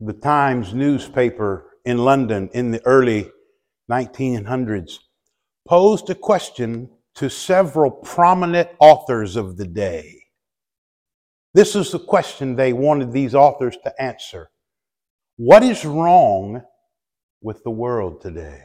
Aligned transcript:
the 0.00 0.12
Times 0.12 0.74
newspaper 0.74 1.78
in 1.84 1.98
London 1.98 2.48
in 2.52 2.70
the 2.70 2.84
early 2.86 3.30
1900s 3.90 4.98
posed 5.66 6.08
a 6.10 6.14
question 6.14 6.90
to 7.16 7.28
several 7.28 7.90
prominent 7.90 8.68
authors 8.78 9.34
of 9.34 9.56
the 9.56 9.66
day. 9.66 10.22
This 11.52 11.74
is 11.74 11.90
the 11.90 11.98
question 11.98 12.54
they 12.54 12.72
wanted 12.72 13.12
these 13.12 13.34
authors 13.34 13.76
to 13.84 14.02
answer 14.02 14.50
What 15.36 15.62
is 15.64 15.84
wrong 15.84 16.62
with 17.40 17.64
the 17.64 17.70
world 17.70 18.20
today? 18.20 18.62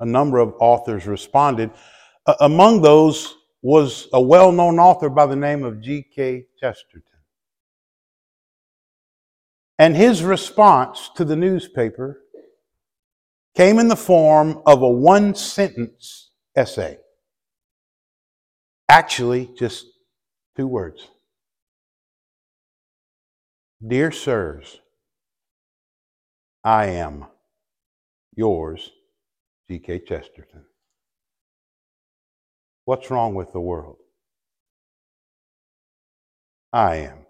A 0.00 0.06
number 0.06 0.38
of 0.38 0.54
authors 0.60 1.06
responded. 1.06 1.70
Among 2.40 2.80
those 2.80 3.36
was 3.62 4.08
a 4.12 4.20
well 4.20 4.52
known 4.52 4.78
author 4.78 5.10
by 5.10 5.26
the 5.26 5.36
name 5.36 5.64
of 5.64 5.80
G.K. 5.80 6.46
Chesterton. 6.58 7.15
And 9.78 9.94
his 9.96 10.22
response 10.22 11.10
to 11.16 11.24
the 11.24 11.36
newspaper 11.36 12.22
came 13.54 13.78
in 13.78 13.88
the 13.88 13.96
form 13.96 14.62
of 14.66 14.82
a 14.82 14.88
one 14.88 15.34
sentence 15.34 16.30
essay. 16.56 16.98
Actually, 18.88 19.50
just 19.58 19.86
two 20.56 20.66
words 20.66 21.08
Dear 23.86 24.10
Sirs, 24.10 24.80
I 26.64 26.86
am 26.86 27.26
yours, 28.34 28.90
G.K. 29.68 30.00
Chesterton. 30.00 30.64
What's 32.86 33.10
wrong 33.10 33.34
with 33.34 33.52
the 33.52 33.60
world? 33.60 33.98
I 36.72 36.96
am. 36.96 37.25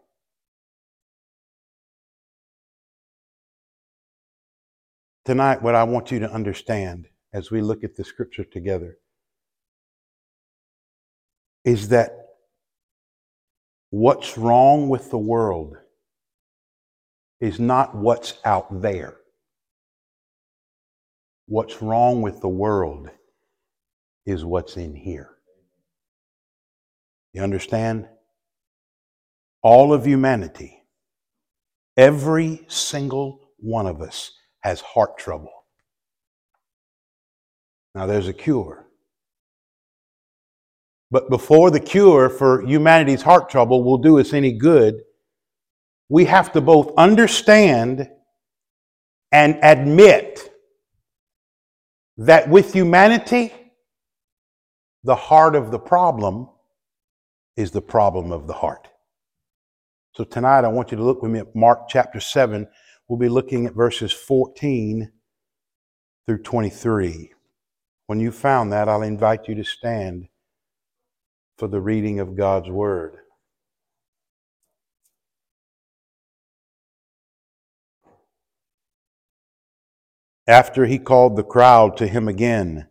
Tonight, 5.26 5.60
what 5.60 5.74
I 5.74 5.82
want 5.82 6.12
you 6.12 6.20
to 6.20 6.30
understand 6.30 7.08
as 7.32 7.50
we 7.50 7.60
look 7.60 7.82
at 7.82 7.96
the 7.96 8.04
scripture 8.04 8.44
together 8.44 8.98
is 11.64 11.88
that 11.88 12.12
what's 13.90 14.38
wrong 14.38 14.88
with 14.88 15.10
the 15.10 15.18
world 15.18 15.74
is 17.40 17.58
not 17.58 17.92
what's 17.96 18.34
out 18.44 18.80
there. 18.80 19.16
What's 21.46 21.82
wrong 21.82 22.22
with 22.22 22.40
the 22.40 22.48
world 22.48 23.10
is 24.26 24.44
what's 24.44 24.76
in 24.76 24.94
here. 24.94 25.30
You 27.32 27.42
understand? 27.42 28.06
All 29.60 29.92
of 29.92 30.06
humanity, 30.06 30.84
every 31.96 32.64
single 32.68 33.50
one 33.58 33.86
of 33.86 34.00
us 34.00 34.30
has 34.66 34.80
heart 34.80 35.16
trouble. 35.16 35.64
Now, 37.94 38.06
there's 38.06 38.26
a 38.26 38.32
cure. 38.32 38.88
But 41.08 41.30
before 41.30 41.70
the 41.70 41.78
cure 41.78 42.28
for 42.28 42.66
humanity's 42.66 43.22
heart 43.22 43.48
trouble 43.48 43.84
will 43.84 43.98
do 43.98 44.18
us 44.18 44.32
any 44.32 44.50
good, 44.50 45.02
we 46.08 46.24
have 46.24 46.52
to 46.52 46.60
both 46.60 46.92
understand 46.98 48.10
and 49.30 49.56
admit 49.62 50.52
that 52.16 52.48
with 52.48 52.72
humanity, 52.72 53.52
the 55.04 55.14
heart 55.14 55.54
of 55.54 55.70
the 55.70 55.78
problem 55.78 56.48
is 57.56 57.70
the 57.70 57.80
problem 57.80 58.32
of 58.32 58.48
the 58.48 58.52
heart. 58.52 58.88
So 60.16 60.24
tonight 60.24 60.64
I 60.64 60.68
want 60.68 60.90
you 60.90 60.96
to 60.96 61.04
look 61.04 61.22
with 61.22 61.30
me 61.30 61.38
at 61.38 61.54
Mark 61.54 61.88
chapter 61.88 62.18
7. 62.18 62.66
We'll 63.08 63.18
be 63.18 63.28
looking 63.28 63.66
at 63.66 63.74
verses 63.74 64.12
14 64.12 65.12
through 66.26 66.42
23. 66.42 67.32
When 68.08 68.18
you 68.18 68.32
found 68.32 68.72
that, 68.72 68.88
I'll 68.88 69.02
invite 69.02 69.46
you 69.46 69.54
to 69.54 69.64
stand 69.64 70.26
for 71.56 71.68
the 71.68 71.80
reading 71.80 72.18
of 72.18 72.36
God's 72.36 72.68
Word. 72.68 73.16
After 80.48 80.86
he 80.86 80.98
called 80.98 81.36
the 81.36 81.44
crowd 81.44 81.96
to 81.98 82.08
him 82.08 82.28
again, 82.28 82.88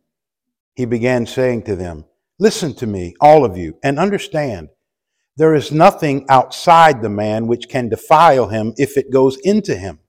he 0.76 0.86
began 0.86 1.26
saying 1.26 1.64
to 1.64 1.76
them, 1.76 2.06
Listen 2.40 2.74
to 2.76 2.88
me, 2.88 3.16
all 3.22 3.46
of 3.46 3.58
you, 3.58 3.78
and 3.84 3.98
understand. 3.98 4.70
There 5.38 5.56
is 5.56 5.72
nothing 5.72 6.26
outside 6.30 7.02
the 7.02 7.10
man 7.10 7.48
which 7.48 7.70
can 7.70 7.90
defile 7.90 8.48
him 8.48 8.74
if 8.78 8.98
it 8.98 9.12
goes 9.12 9.38
into 9.44 9.76
him. 9.76 10.00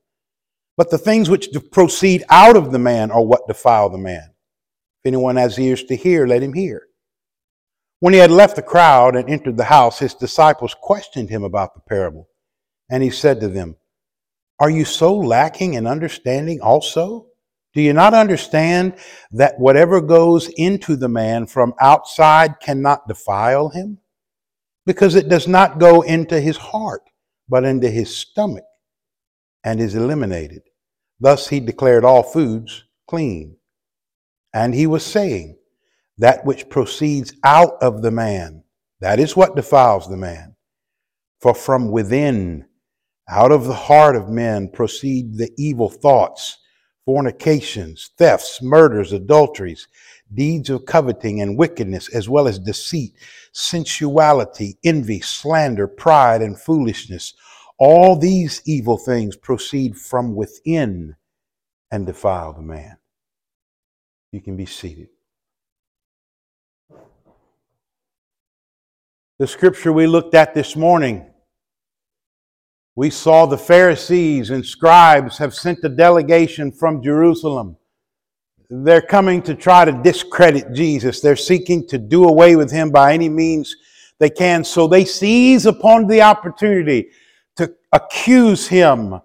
But 0.77 0.91
the 0.91 0.99
things 0.99 1.31
which 1.31 1.49
proceed 1.73 2.25
out 2.29 2.57
of 2.57 2.71
the 2.71 2.79
man 2.79 3.11
are 3.11 3.25
what 3.25 3.49
defile 3.49 3.89
the 3.89 3.99
man. 3.99 4.35
If 5.03 5.09
anyone 5.09 5.37
has 5.37 5.59
ears 5.59 5.85
to 5.85 5.97
hear, 5.97 6.27
let 6.27 6.43
him 6.43 6.53
hear. 6.53 6.83
When 8.01 8.13
he 8.13 8.19
had 8.19 8.31
left 8.31 8.57
the 8.57 8.63
crowd 8.63 9.17
and 9.17 9.29
entered 9.29 9.57
the 9.57 9.65
house, 9.65 9.99
his 9.99 10.13
disciples 10.13 10.77
questioned 10.79 11.31
him 11.31 11.45
about 11.45 11.75
the 11.75 11.81
parable. 11.81 12.29
And 12.91 13.03
he 13.03 13.11
said 13.11 13.41
to 13.41 13.49
them, 13.49 13.77
Are 14.61 14.69
you 14.69 14.85
so 14.85 15.17
lacking 15.17 15.75
in 15.75 15.87
understanding 15.87 16.61
also? 16.61 17.29
Do 17.73 17.81
you 17.81 17.93
not 17.93 18.15
understand 18.15 18.97
that 19.33 19.59
whatever 19.59 20.01
goes 20.01 20.49
into 20.57 20.97
the 20.97 21.09
man 21.09 21.47
from 21.47 21.75
outside 21.81 22.61
cannot 22.61 23.09
defile 23.09 23.71
him? 23.71 23.99
Because 24.85 25.15
it 25.15 25.29
does 25.29 25.49
not 25.49 25.79
go 25.79 26.03
into 26.03 26.41
his 26.41 26.57
heart, 26.57 27.03
but 27.49 27.65
into 27.65 27.91
his 27.91 28.15
stomach, 28.15 28.65
and 29.67 29.81
is 29.81 29.97
eliminated. 29.97 30.63
Thus 31.19 31.49
he 31.49 31.59
declared 31.59 32.05
all 32.05 32.23
foods 32.23 32.85
clean. 33.09 33.57
And 34.55 34.73
he 34.73 34.87
was 34.87 35.05
saying, 35.05 35.59
That 36.19 36.45
which 36.45 36.69
proceeds 36.69 37.35
out 37.43 37.83
of 37.83 38.01
the 38.01 38.13
man, 38.13 38.63
that 39.01 39.19
is 39.19 39.37
what 39.37 39.57
defiles 39.57 40.09
the 40.09 40.17
man. 40.17 40.55
For 41.41 41.53
from 41.53 41.91
within, 41.91 42.67
out 43.29 43.51
of 43.51 43.65
the 43.65 43.75
heart 43.75 44.15
of 44.15 44.29
men, 44.29 44.71
proceed 44.71 45.37
the 45.37 45.51
evil 45.59 45.91
thoughts 45.91 46.59
fornications, 47.05 48.11
thefts, 48.19 48.61
murders, 48.61 49.13
adulteries, 49.13 49.87
deeds 50.35 50.69
of 50.71 50.85
coveting 50.87 51.41
and 51.41 51.57
wickedness, 51.57 52.13
as 52.13 52.29
well 52.29 52.49
as 52.49 52.59
deceit, 52.59 53.15
sensuality, 53.53 54.77
envy, 54.85 55.21
slander, 55.21 55.87
pride, 55.87 56.43
and 56.43 56.59
foolishness. 56.61 57.33
All 57.79 58.17
these 58.17 58.63
evil 58.65 58.97
things 58.97 59.37
proceed 59.37 59.97
from 59.97 60.35
within 60.35 61.17
and 61.91 62.07
defile 62.07 62.53
the 62.53 62.63
man. 62.63 62.97
You 64.33 64.41
can 64.41 64.57
be 64.57 64.67
seated. 64.67 65.09
The 69.39 69.47
scripture 69.47 69.93
we 69.93 70.07
looked 70.07 70.35
at 70.35 70.55
this 70.55 70.77
morning 70.77 71.27
we 72.97 73.11
saw 73.11 73.45
the 73.45 73.59
Pharisees 73.59 74.49
and 74.49 74.65
scribes 74.65 75.37
have 75.37 75.55
sent 75.55 75.85
a 75.85 75.89
delegation 75.91 76.73
from 76.73 77.03
Jerusalem. 77.03 77.77
They're 78.71 79.03
coming 79.03 79.43
to 79.43 79.55
try 79.55 79.85
to 79.85 79.93
discredit 79.93 80.73
Jesus. 80.73 81.21
They're 81.21 81.37
seeking 81.37 81.87
to 81.89 81.99
do 81.99 82.25
away 82.25 82.57
with 82.57 82.71
him 82.71 82.91
by 82.91 83.13
any 83.13 83.29
means 83.29 83.77
they 84.19 84.31
can. 84.31 84.65
So 84.65 84.89
they 84.89 85.05
seize 85.05 85.67
upon 85.67 86.07
the 86.07 86.23
opportunity 86.23 87.11
to 87.57 87.75
accuse 87.93 88.67
him 88.69 89.21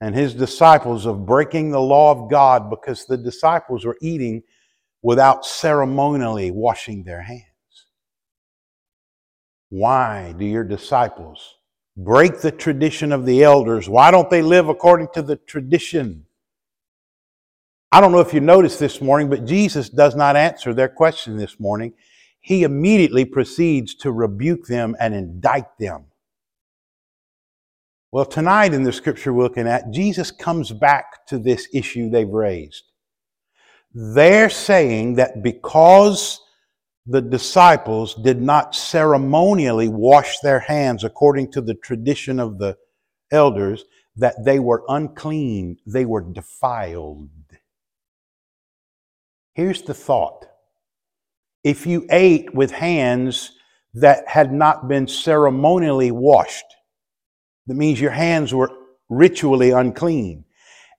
and 0.00 0.14
his 0.14 0.34
disciples 0.34 1.06
of 1.06 1.26
breaking 1.26 1.70
the 1.70 1.80
law 1.80 2.10
of 2.10 2.30
God 2.30 2.70
because 2.70 3.06
the 3.06 3.16
disciples 3.16 3.84
were 3.84 3.98
eating 4.00 4.42
without 5.02 5.44
ceremonially 5.44 6.50
washing 6.50 7.04
their 7.04 7.22
hands. 7.22 7.42
Why 9.68 10.34
do 10.38 10.44
your 10.44 10.64
disciples 10.64 11.56
break 11.96 12.40
the 12.40 12.50
tradition 12.50 13.12
of 13.12 13.26
the 13.26 13.42
elders. 13.42 13.88
Why 13.88 14.10
don't 14.10 14.30
they 14.30 14.42
live 14.42 14.68
according 14.68 15.08
to 15.14 15.22
the 15.22 15.36
tradition? 15.36 16.26
I 17.90 18.00
don't 18.00 18.12
know 18.12 18.20
if 18.20 18.32
you 18.32 18.40
noticed 18.40 18.78
this 18.78 19.00
morning, 19.02 19.28
but 19.28 19.44
Jesus 19.44 19.88
does 19.90 20.16
not 20.16 20.36
answer 20.36 20.72
their 20.72 20.88
question 20.88 21.36
this 21.36 21.60
morning. 21.60 21.92
He 22.40 22.62
immediately 22.62 23.24
proceeds 23.24 23.94
to 23.96 24.10
rebuke 24.10 24.66
them 24.66 24.96
and 24.98 25.14
indict 25.14 25.66
them. 25.78 26.06
Well, 28.12 28.26
tonight 28.26 28.74
in 28.74 28.82
the 28.82 28.92
scripture 28.92 29.32
we're 29.32 29.44
looking 29.44 29.66
at, 29.66 29.90
Jesus 29.90 30.30
comes 30.30 30.70
back 30.70 31.24
to 31.28 31.38
this 31.38 31.66
issue 31.72 32.10
they've 32.10 32.28
raised. 32.28 32.84
They're 33.94 34.50
saying 34.50 35.14
that 35.14 35.42
because 35.42 36.38
the 37.06 37.22
disciples 37.22 38.14
did 38.16 38.42
not 38.42 38.74
ceremonially 38.74 39.88
wash 39.88 40.40
their 40.40 40.60
hands 40.60 41.04
according 41.04 41.52
to 41.52 41.62
the 41.62 41.72
tradition 41.72 42.38
of 42.38 42.58
the 42.58 42.76
elders, 43.30 43.86
that 44.16 44.44
they 44.44 44.58
were 44.58 44.84
unclean, 44.90 45.78
they 45.86 46.04
were 46.04 46.20
defiled. 46.20 47.30
Here's 49.54 49.80
the 49.80 49.94
thought 49.94 50.44
if 51.64 51.86
you 51.86 52.06
ate 52.10 52.54
with 52.54 52.72
hands 52.72 53.52
that 53.94 54.28
had 54.28 54.52
not 54.52 54.86
been 54.86 55.08
ceremonially 55.08 56.10
washed, 56.10 56.66
that 57.66 57.74
means 57.74 58.00
your 58.00 58.10
hands 58.10 58.52
were 58.52 58.70
ritually 59.08 59.70
unclean. 59.70 60.44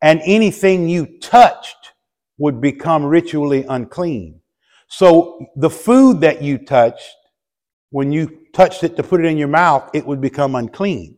And 0.02 0.22
anything 0.26 0.88
you 0.88 1.18
touched 1.20 1.94
would 2.38 2.62
become 2.62 3.06
ritually 3.06 3.66
unclean. 3.68 4.42
So 4.88 5.48
the 5.56 5.70
food 5.70 6.22
that 6.22 6.42
you 6.42 6.58
touched, 6.58 7.16
when 7.90 8.12
you 8.12 8.46
touched 8.54 8.84
it 8.84 8.96
to 8.98 9.04
put 9.04 9.24
it 9.24 9.28
in 9.28 9.38
your 9.38 9.48
mouth, 9.48 9.90
it 9.94 10.06
would 10.06 10.22
become 10.22 10.56
unclean. 10.56 11.18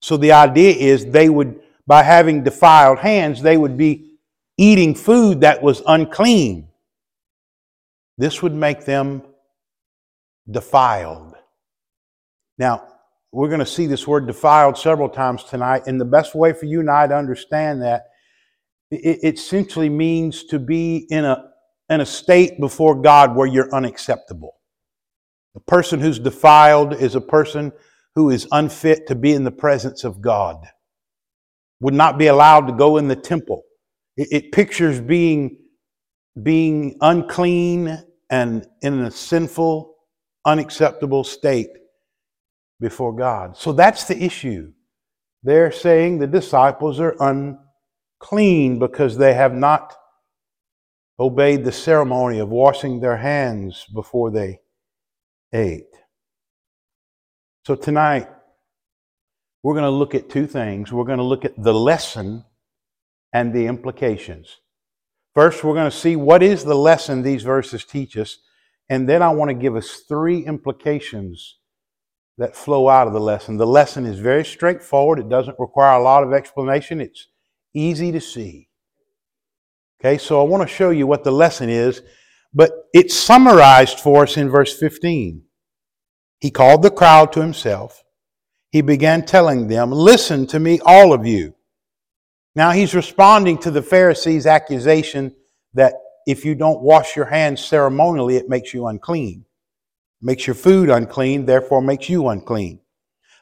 So 0.00 0.16
the 0.16 0.32
idea 0.32 0.74
is 0.74 1.06
they 1.06 1.28
would, 1.28 1.60
by 1.86 2.02
having 2.02 2.44
defiled 2.44 2.98
hands, 2.98 3.42
they 3.42 3.56
would 3.56 3.76
be 3.76 4.18
eating 4.56 4.94
food 4.94 5.40
that 5.40 5.62
was 5.62 5.82
unclean. 5.86 6.68
This 8.16 8.42
would 8.42 8.54
make 8.54 8.84
them 8.84 9.22
defiled. 10.50 11.34
Now, 12.58 12.93
we're 13.34 13.48
going 13.48 13.58
to 13.58 13.66
see 13.66 13.86
this 13.86 14.06
word 14.06 14.28
defiled 14.28 14.78
several 14.78 15.08
times 15.08 15.42
tonight, 15.42 15.82
and 15.86 16.00
the 16.00 16.04
best 16.04 16.36
way 16.36 16.52
for 16.52 16.66
you 16.66 16.78
and 16.78 16.88
I 16.88 17.08
to 17.08 17.16
understand 17.16 17.82
that 17.82 18.04
it, 18.92 19.34
essentially 19.34 19.88
means 19.88 20.44
to 20.44 20.60
be 20.60 21.08
in 21.10 21.24
a, 21.24 21.50
in 21.88 22.00
a 22.00 22.06
state 22.06 22.60
before 22.60 22.94
God 22.94 23.34
where 23.34 23.48
you're 23.48 23.74
unacceptable. 23.74 24.54
A 25.56 25.60
person 25.60 25.98
who's 25.98 26.20
defiled 26.20 26.94
is 26.94 27.16
a 27.16 27.20
person 27.20 27.72
who 28.14 28.30
is 28.30 28.46
unfit 28.52 29.08
to 29.08 29.16
be 29.16 29.32
in 29.32 29.42
the 29.42 29.50
presence 29.50 30.04
of 30.04 30.20
God, 30.20 30.68
would 31.80 31.94
not 31.94 32.18
be 32.18 32.28
allowed 32.28 32.68
to 32.68 32.72
go 32.72 32.98
in 32.98 33.08
the 33.08 33.16
temple. 33.16 33.64
It, 34.16 34.28
it 34.30 34.52
pictures 34.52 35.00
being, 35.00 35.58
being 36.40 36.96
unclean 37.00 38.00
and 38.30 38.64
in 38.80 39.00
a 39.00 39.10
sinful, 39.10 39.96
unacceptable 40.46 41.24
state 41.24 41.70
before 42.80 43.14
God. 43.14 43.56
So 43.56 43.72
that's 43.72 44.04
the 44.04 44.22
issue. 44.22 44.72
They're 45.42 45.72
saying 45.72 46.18
the 46.18 46.26
disciples 46.26 47.00
are 47.00 47.16
unclean 47.20 48.78
because 48.78 49.16
they 49.16 49.34
have 49.34 49.54
not 49.54 49.94
obeyed 51.18 51.64
the 51.64 51.72
ceremony 51.72 52.38
of 52.38 52.48
washing 52.48 53.00
their 53.00 53.18
hands 53.18 53.86
before 53.94 54.30
they 54.30 54.60
ate. 55.52 55.86
So 57.66 57.74
tonight, 57.74 58.28
we're 59.62 59.74
going 59.74 59.84
to 59.84 59.90
look 59.90 60.14
at 60.14 60.28
two 60.28 60.46
things. 60.46 60.92
We're 60.92 61.04
going 61.04 61.18
to 61.18 61.24
look 61.24 61.44
at 61.44 61.54
the 61.56 61.72
lesson 61.72 62.44
and 63.32 63.54
the 63.54 63.66
implications. 63.66 64.60
First, 65.34 65.64
we're 65.64 65.74
going 65.74 65.90
to 65.90 65.96
see 65.96 66.16
what 66.16 66.42
is 66.42 66.64
the 66.64 66.76
lesson 66.76 67.22
these 67.22 67.42
verses 67.42 67.84
teach 67.84 68.16
us, 68.16 68.38
and 68.88 69.08
then 69.08 69.22
I 69.22 69.30
want 69.30 69.48
to 69.48 69.54
give 69.54 69.74
us 69.74 70.02
three 70.06 70.44
implications 70.44 71.58
that 72.38 72.56
flow 72.56 72.88
out 72.88 73.06
of 73.06 73.12
the 73.12 73.20
lesson. 73.20 73.56
The 73.56 73.66
lesson 73.66 74.06
is 74.06 74.18
very 74.18 74.44
straightforward, 74.44 75.18
it 75.18 75.28
doesn't 75.28 75.58
require 75.58 75.98
a 75.98 76.02
lot 76.02 76.24
of 76.24 76.32
explanation, 76.32 77.00
it's 77.00 77.28
easy 77.74 78.12
to 78.12 78.20
see. 78.20 78.68
Okay, 80.00 80.18
so 80.18 80.40
I 80.40 80.44
want 80.44 80.62
to 80.62 80.74
show 80.74 80.90
you 80.90 81.06
what 81.06 81.24
the 81.24 81.30
lesson 81.30 81.68
is, 81.68 82.02
but 82.52 82.70
it's 82.92 83.16
summarized 83.16 84.00
for 84.00 84.24
us 84.24 84.36
in 84.36 84.48
verse 84.48 84.78
15. 84.78 85.42
He 86.40 86.50
called 86.50 86.82
the 86.82 86.90
crowd 86.90 87.32
to 87.32 87.40
himself. 87.40 88.04
He 88.70 88.82
began 88.82 89.24
telling 89.24 89.68
them, 89.68 89.90
Listen 89.92 90.46
to 90.48 90.60
me, 90.60 90.80
all 90.84 91.12
of 91.12 91.26
you. 91.26 91.54
Now 92.54 92.72
he's 92.72 92.94
responding 92.94 93.58
to 93.58 93.70
the 93.70 93.82
Pharisees' 93.82 94.46
accusation 94.46 95.34
that 95.74 95.94
if 96.26 96.44
you 96.44 96.54
don't 96.54 96.82
wash 96.82 97.16
your 97.16 97.26
hands 97.26 97.64
ceremonially, 97.64 98.36
it 98.36 98.48
makes 98.48 98.74
you 98.74 98.86
unclean. 98.86 99.44
Makes 100.24 100.46
your 100.46 100.54
food 100.54 100.88
unclean, 100.88 101.44
therefore 101.44 101.82
makes 101.82 102.08
you 102.08 102.28
unclean. 102.28 102.80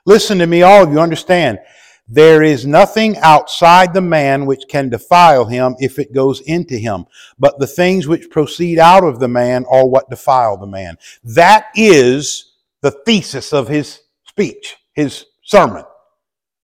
Listen 0.05 0.38
to 0.38 0.46
me, 0.49 0.62
all 0.62 0.82
of 0.82 0.90
you, 0.90 0.99
understand. 0.99 1.61
There 2.08 2.43
is 2.43 2.67
nothing 2.67 3.17
outside 3.19 3.94
the 3.94 4.00
man 4.00 4.46
which 4.46 4.64
can 4.69 4.88
defile 4.88 5.44
him 5.44 5.76
if 5.79 6.00
it 6.00 6.12
goes 6.12 6.40
into 6.40 6.76
him, 6.76 7.06
but 7.38 7.61
the 7.61 7.69
things 7.69 8.08
which 8.08 8.31
proceed 8.31 8.81
out 8.81 9.05
of 9.05 9.20
the 9.20 9.29
man 9.29 9.64
are 9.70 9.87
what 9.87 10.11
defile 10.11 10.56
the 10.56 10.67
man. 10.67 10.99
That 11.23 11.67
is 11.76 12.55
the 12.81 12.90
thesis 12.90 13.52
of 13.52 13.69
his 13.69 14.00
speech, 14.26 14.76
his 14.93 15.26
sermon. 15.44 15.84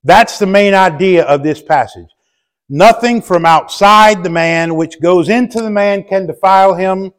That's 0.03 0.39
the 0.39 0.47
main 0.47 0.73
idea 0.73 1.25
of 1.25 1.43
this 1.43 1.61
passage. 1.61 2.09
Nothing 2.69 3.21
from 3.21 3.45
outside 3.45 4.23
the 4.23 4.31
man 4.31 4.75
which 4.75 4.99
goes 4.99 5.29
into 5.29 5.61
the 5.61 5.69
man 5.69 6.03
can 6.03 6.25
defile 6.25 6.73
him. 6.73 7.13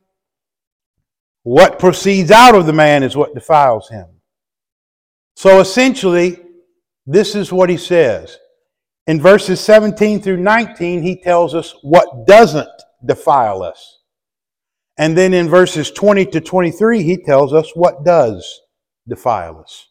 What 1.49 1.79
proceeds 1.79 2.31
out 2.31 2.55
of 2.55 2.67
the 2.67 2.75
man 2.75 3.03
is 3.03 3.17
what 3.17 3.33
defiles 3.33 3.89
him. 3.89 4.05
So 5.35 5.61
essentially, 5.61 6.39
this 7.07 7.35
is 7.35 7.51
what 7.51 7.71
he 7.71 7.79
says. 7.79 8.37
In 9.07 9.19
verses 9.19 9.59
17 9.59 10.21
through 10.21 10.37
19, 10.37 11.01
he 11.01 11.23
tells 11.23 11.55
us 11.55 11.75
what 11.81 12.27
doesn't 12.27 12.69
defile 13.03 13.63
us. 13.63 14.01
And 14.99 15.17
then 15.17 15.33
in 15.33 15.49
verses 15.49 15.91
20 15.91 16.27
to 16.27 16.43
23, 16.43 17.03
he 17.03 17.17
tells 17.17 17.55
us 17.55 17.75
what 17.75 18.05
does 18.05 18.61
defile 19.09 19.59
us. 19.59 19.89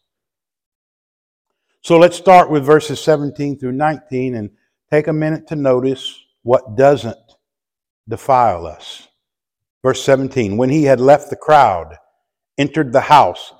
So 1.80 1.98
let's 1.98 2.16
start 2.16 2.52
with 2.52 2.64
verses 2.64 3.00
17 3.00 3.58
through 3.58 3.72
19 3.72 4.36
and 4.36 4.50
take 4.92 5.08
a 5.08 5.12
minute 5.12 5.48
to 5.48 5.56
notice 5.56 6.20
what 6.42 6.76
doesn't 6.76 7.18
defile 8.08 8.64
us. 8.64 9.07
Verse 9.84 10.02
17 10.04 10.56
When 10.56 10.70
he 10.70 10.84
had 10.84 11.00
left 11.00 11.30
the 11.30 11.36
crowd, 11.36 11.96
entered 12.56 12.92
the 12.92 13.02
house, 13.02 13.52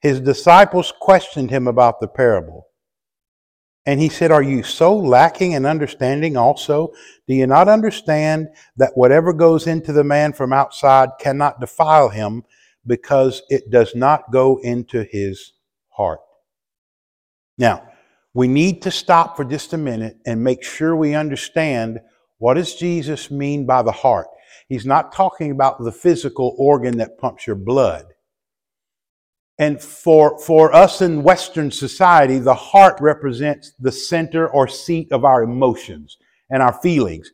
his 0.00 0.20
disciples 0.20 0.92
questioned 1.00 1.50
him 1.50 1.68
about 1.68 2.00
the 2.00 2.08
parable. 2.08 2.66
And 3.86 4.00
he 4.00 4.08
said, 4.08 4.30
Are 4.30 4.42
you 4.42 4.62
so 4.62 4.96
lacking 4.96 5.52
in 5.52 5.66
understanding 5.66 6.36
also? 6.36 6.92
Do 7.26 7.34
you 7.34 7.46
not 7.46 7.68
understand 7.68 8.48
that 8.76 8.92
whatever 8.94 9.32
goes 9.32 9.66
into 9.66 9.92
the 9.92 10.04
man 10.04 10.32
from 10.32 10.52
outside 10.52 11.10
cannot 11.18 11.60
defile 11.60 12.08
him 12.08 12.44
because 12.86 13.42
it 13.48 13.70
does 13.70 13.94
not 13.94 14.32
go 14.32 14.58
into 14.62 15.04
his 15.10 15.52
heart? 15.88 16.20
Now, 17.56 17.88
we 18.32 18.48
need 18.48 18.82
to 18.82 18.90
stop 18.90 19.36
for 19.36 19.44
just 19.44 19.72
a 19.72 19.78
minute 19.78 20.18
and 20.24 20.44
make 20.44 20.62
sure 20.62 20.94
we 20.94 21.14
understand 21.14 22.00
what 22.38 22.54
does 22.54 22.74
Jesus 22.74 23.30
mean 23.30 23.66
by 23.66 23.82
the 23.82 23.92
heart. 23.92 24.28
He's 24.70 24.86
not 24.86 25.12
talking 25.12 25.50
about 25.50 25.82
the 25.82 25.92
physical 25.92 26.54
organ 26.56 26.96
that 26.96 27.18
pumps 27.18 27.46
your 27.46 27.56
blood. 27.56 28.06
And 29.58 29.82
for, 29.82 30.38
for 30.38 30.74
us 30.74 31.02
in 31.02 31.22
Western 31.22 31.70
society, 31.70 32.38
the 32.38 32.54
heart 32.54 32.96
represents 33.00 33.74
the 33.78 33.92
center 33.92 34.48
or 34.48 34.66
seat 34.66 35.12
of 35.12 35.26
our 35.26 35.42
emotions 35.42 36.16
and 36.48 36.62
our 36.62 36.72
feelings. 36.80 37.30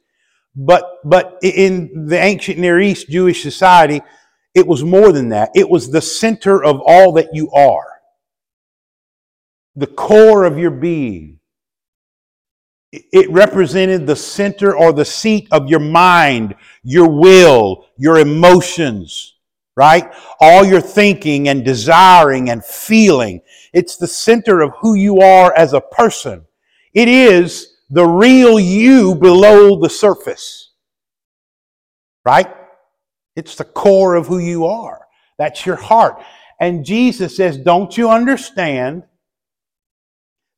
But, 0.56 0.84
but 1.04 1.38
in 1.42 2.06
the 2.08 2.18
ancient 2.18 2.58
Near 2.58 2.80
East 2.80 3.08
Jewish 3.08 3.42
society, 3.42 4.00
it 4.54 4.66
was 4.66 4.82
more 4.82 5.12
than 5.12 5.28
that. 5.28 5.50
It 5.54 5.68
was 5.68 5.90
the 5.90 6.00
center 6.00 6.64
of 6.64 6.80
all 6.84 7.12
that 7.12 7.28
you 7.32 7.52
are 7.52 7.96
the 9.76 9.86
core 9.86 10.44
of 10.44 10.58
your 10.58 10.70
being. 10.70 11.35
It 12.92 13.30
represented 13.30 14.06
the 14.06 14.16
center 14.16 14.76
or 14.76 14.92
the 14.92 15.04
seat 15.04 15.48
of 15.50 15.68
your 15.68 15.80
mind, 15.80 16.54
your 16.82 17.08
will, 17.08 17.86
your 17.96 18.18
emotions, 18.18 19.34
right? 19.76 20.12
All 20.40 20.64
your 20.64 20.80
thinking 20.80 21.48
and 21.48 21.64
desiring 21.64 22.48
and 22.48 22.64
feeling. 22.64 23.42
It's 23.72 23.96
the 23.96 24.06
center 24.06 24.60
of 24.60 24.72
who 24.80 24.94
you 24.94 25.18
are 25.18 25.52
as 25.56 25.72
a 25.72 25.80
person. 25.80 26.46
It 26.94 27.08
is 27.08 27.76
the 27.90 28.06
real 28.06 28.58
you 28.58 29.14
below 29.14 29.78
the 29.80 29.90
surface, 29.90 30.72
right? 32.24 32.52
It's 33.34 33.56
the 33.56 33.64
core 33.64 34.14
of 34.14 34.26
who 34.26 34.38
you 34.38 34.64
are. 34.64 35.06
That's 35.38 35.66
your 35.66 35.76
heart. 35.76 36.22
And 36.58 36.84
Jesus 36.84 37.36
says, 37.36 37.58
Don't 37.58 37.96
you 37.98 38.10
understand? 38.10 39.02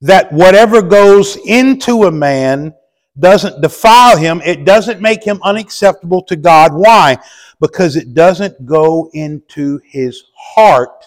That 0.01 0.33
whatever 0.33 0.83
goes 0.83 1.37
into 1.45 2.05
a 2.05 2.13
man 2.13 2.75
doesn't 3.19 3.61
defile 3.61 4.17
him, 4.17 4.41
it 4.45 4.65
doesn't 4.65 5.01
make 5.01 5.25
him 5.25 5.41
unacceptable 5.43 6.23
to 6.23 6.37
God. 6.37 6.73
Why? 6.73 7.19
Because 7.61 7.97
it 7.97 8.15
doesn't 8.15 8.65
go 8.65 9.11
into 9.13 9.81
his 9.85 10.25
heart, 10.37 11.05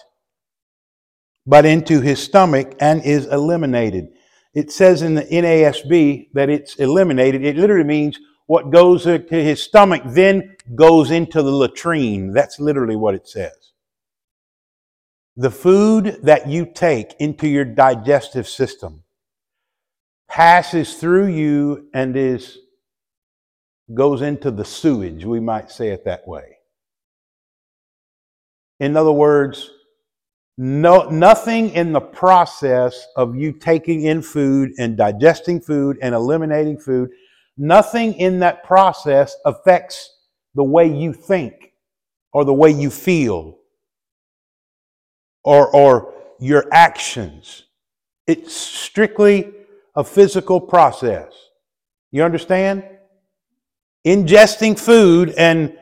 but 1.46 1.64
into 1.64 2.00
his 2.00 2.22
stomach 2.22 2.74
and 2.80 3.02
is 3.04 3.26
eliminated. 3.26 4.08
It 4.54 4.70
says 4.70 5.00
in 5.00 5.14
the 5.14 5.22
NASB 5.22 6.28
that 6.34 6.50
it's 6.50 6.76
eliminated. 6.76 7.42
It 7.42 7.56
literally 7.56 7.84
means 7.84 8.20
what 8.46 8.70
goes 8.70 9.04
to 9.04 9.24
his 9.30 9.62
stomach 9.62 10.02
then 10.04 10.56
goes 10.74 11.10
into 11.10 11.42
the 11.42 11.50
latrine. 11.50 12.32
That's 12.32 12.60
literally 12.60 12.96
what 12.96 13.14
it 13.14 13.26
says. 13.26 13.61
The 15.36 15.50
food 15.50 16.20
that 16.24 16.48
you 16.48 16.66
take 16.66 17.14
into 17.20 17.48
your 17.48 17.64
digestive 17.64 18.48
system 18.48 19.04
passes 20.28 20.94
through 20.94 21.28
you 21.28 21.88
and 21.94 22.16
is 22.16 22.58
goes 23.94 24.22
into 24.22 24.50
the 24.50 24.64
sewage, 24.64 25.24
we 25.24 25.40
might 25.40 25.70
say 25.70 25.88
it 25.88 26.04
that 26.04 26.26
way. 26.26 26.58
In 28.80 28.96
other 28.96 29.12
words, 29.12 29.70
No, 30.58 31.08
nothing 31.08 31.70
in 31.70 31.92
the 31.92 32.00
process 32.00 33.06
of 33.16 33.34
you 33.36 33.52
taking 33.52 34.04
in 34.04 34.22
food 34.22 34.72
and 34.78 34.96
digesting 34.96 35.60
food 35.60 35.98
and 36.02 36.14
eliminating 36.14 36.78
food, 36.78 37.10
nothing 37.56 38.14
in 38.14 38.40
that 38.40 38.62
process 38.64 39.34
affects 39.46 40.18
the 40.54 40.64
way 40.64 40.86
you 40.86 41.14
think 41.14 41.72
or 42.32 42.44
the 42.44 42.52
way 42.54 42.70
you 42.70 42.90
feel 42.90 43.58
or, 45.44 45.74
or 45.74 46.14
your 46.38 46.66
actions. 46.72 47.64
It's 48.26 48.54
strictly 48.54 49.52
a 49.94 50.04
physical 50.04 50.60
process. 50.60 51.32
You 52.10 52.22
understand? 52.22 52.84
Ingesting 54.06 54.78
food 54.78 55.34
and 55.36 55.76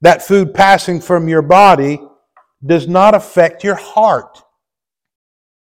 that 0.00 0.22
food 0.22 0.54
passing 0.54 1.00
from 1.00 1.28
your 1.28 1.42
body 1.42 2.00
does 2.64 2.86
not 2.88 3.14
affect 3.14 3.64
your 3.64 3.74
heart. 3.74 4.42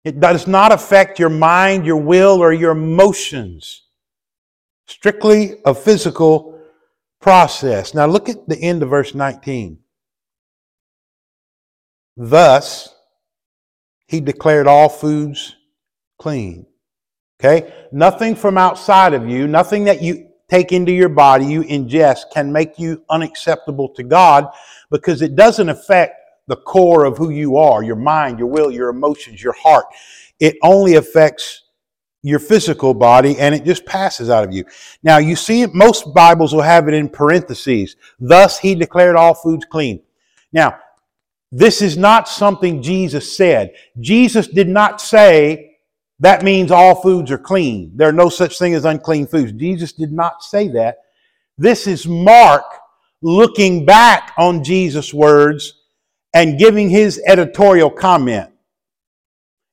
It 0.04 0.20
does 0.20 0.46
not 0.46 0.72
affect 0.72 1.18
your 1.18 1.30
mind, 1.30 1.84
your 1.84 1.96
will, 1.96 2.40
or 2.40 2.52
your 2.52 2.72
emotions. 2.72 3.82
Strictly 4.86 5.54
a 5.64 5.74
physical 5.74 6.60
process. 7.20 7.92
Now 7.92 8.06
look 8.06 8.28
at 8.28 8.48
the 8.48 8.56
end 8.56 8.82
of 8.82 8.90
verse 8.90 9.14
19. 9.14 9.78
Thus, 12.16 12.95
he 14.06 14.20
declared 14.20 14.66
all 14.66 14.88
foods 14.88 15.56
clean. 16.18 16.66
Okay? 17.40 17.72
Nothing 17.92 18.34
from 18.34 18.56
outside 18.56 19.14
of 19.14 19.28
you, 19.28 19.46
nothing 19.46 19.84
that 19.84 20.02
you 20.02 20.28
take 20.48 20.72
into 20.72 20.92
your 20.92 21.08
body, 21.08 21.44
you 21.44 21.62
ingest, 21.64 22.30
can 22.32 22.52
make 22.52 22.78
you 22.78 23.02
unacceptable 23.10 23.88
to 23.90 24.02
God 24.02 24.46
because 24.90 25.22
it 25.22 25.34
doesn't 25.34 25.68
affect 25.68 26.14
the 26.46 26.56
core 26.56 27.04
of 27.04 27.18
who 27.18 27.30
you 27.30 27.56
are 27.56 27.82
your 27.82 27.96
mind, 27.96 28.38
your 28.38 28.48
will, 28.48 28.70
your 28.70 28.88
emotions, 28.88 29.42
your 29.42 29.54
heart. 29.54 29.86
It 30.38 30.56
only 30.62 30.94
affects 30.94 31.64
your 32.22 32.38
physical 32.38 32.94
body 32.94 33.38
and 33.38 33.54
it 33.54 33.64
just 33.64 33.84
passes 33.84 34.30
out 34.30 34.44
of 34.44 34.52
you. 34.52 34.64
Now, 35.02 35.18
you 35.18 35.36
see 35.36 35.66
most 35.66 36.12
Bibles 36.14 36.52
will 36.52 36.62
have 36.62 36.88
it 36.88 36.94
in 36.94 37.08
parentheses. 37.08 37.96
Thus, 38.18 38.58
he 38.58 38.74
declared 38.74 39.16
all 39.16 39.34
foods 39.34 39.64
clean. 39.64 40.02
Now, 40.52 40.78
this 41.52 41.80
is 41.82 41.96
not 41.96 42.28
something 42.28 42.82
Jesus 42.82 43.36
said. 43.36 43.72
Jesus 44.00 44.48
did 44.48 44.68
not 44.68 45.00
say 45.00 45.76
that 46.20 46.42
means 46.42 46.70
all 46.70 46.94
foods 46.94 47.30
are 47.30 47.38
clean. 47.38 47.92
There 47.94 48.08
are 48.08 48.12
no 48.12 48.28
such 48.28 48.58
thing 48.58 48.74
as 48.74 48.84
unclean 48.84 49.26
foods. 49.26 49.52
Jesus 49.52 49.92
did 49.92 50.12
not 50.12 50.42
say 50.42 50.68
that. 50.68 50.96
This 51.58 51.86
is 51.86 52.06
Mark 52.06 52.64
looking 53.22 53.84
back 53.84 54.32
on 54.38 54.64
Jesus' 54.64 55.12
words 55.12 55.82
and 56.34 56.58
giving 56.58 56.88
his 56.88 57.20
editorial 57.26 57.90
comment. 57.90 58.50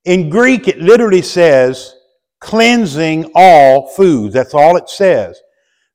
In 0.06 0.30
Greek, 0.30 0.68
it 0.68 0.80
literally 0.80 1.22
says, 1.22 1.96
cleansing 2.40 3.32
all 3.36 3.88
foods. 3.88 4.34
That's 4.34 4.54
all 4.54 4.76
it 4.76 4.90
says. 4.90 5.40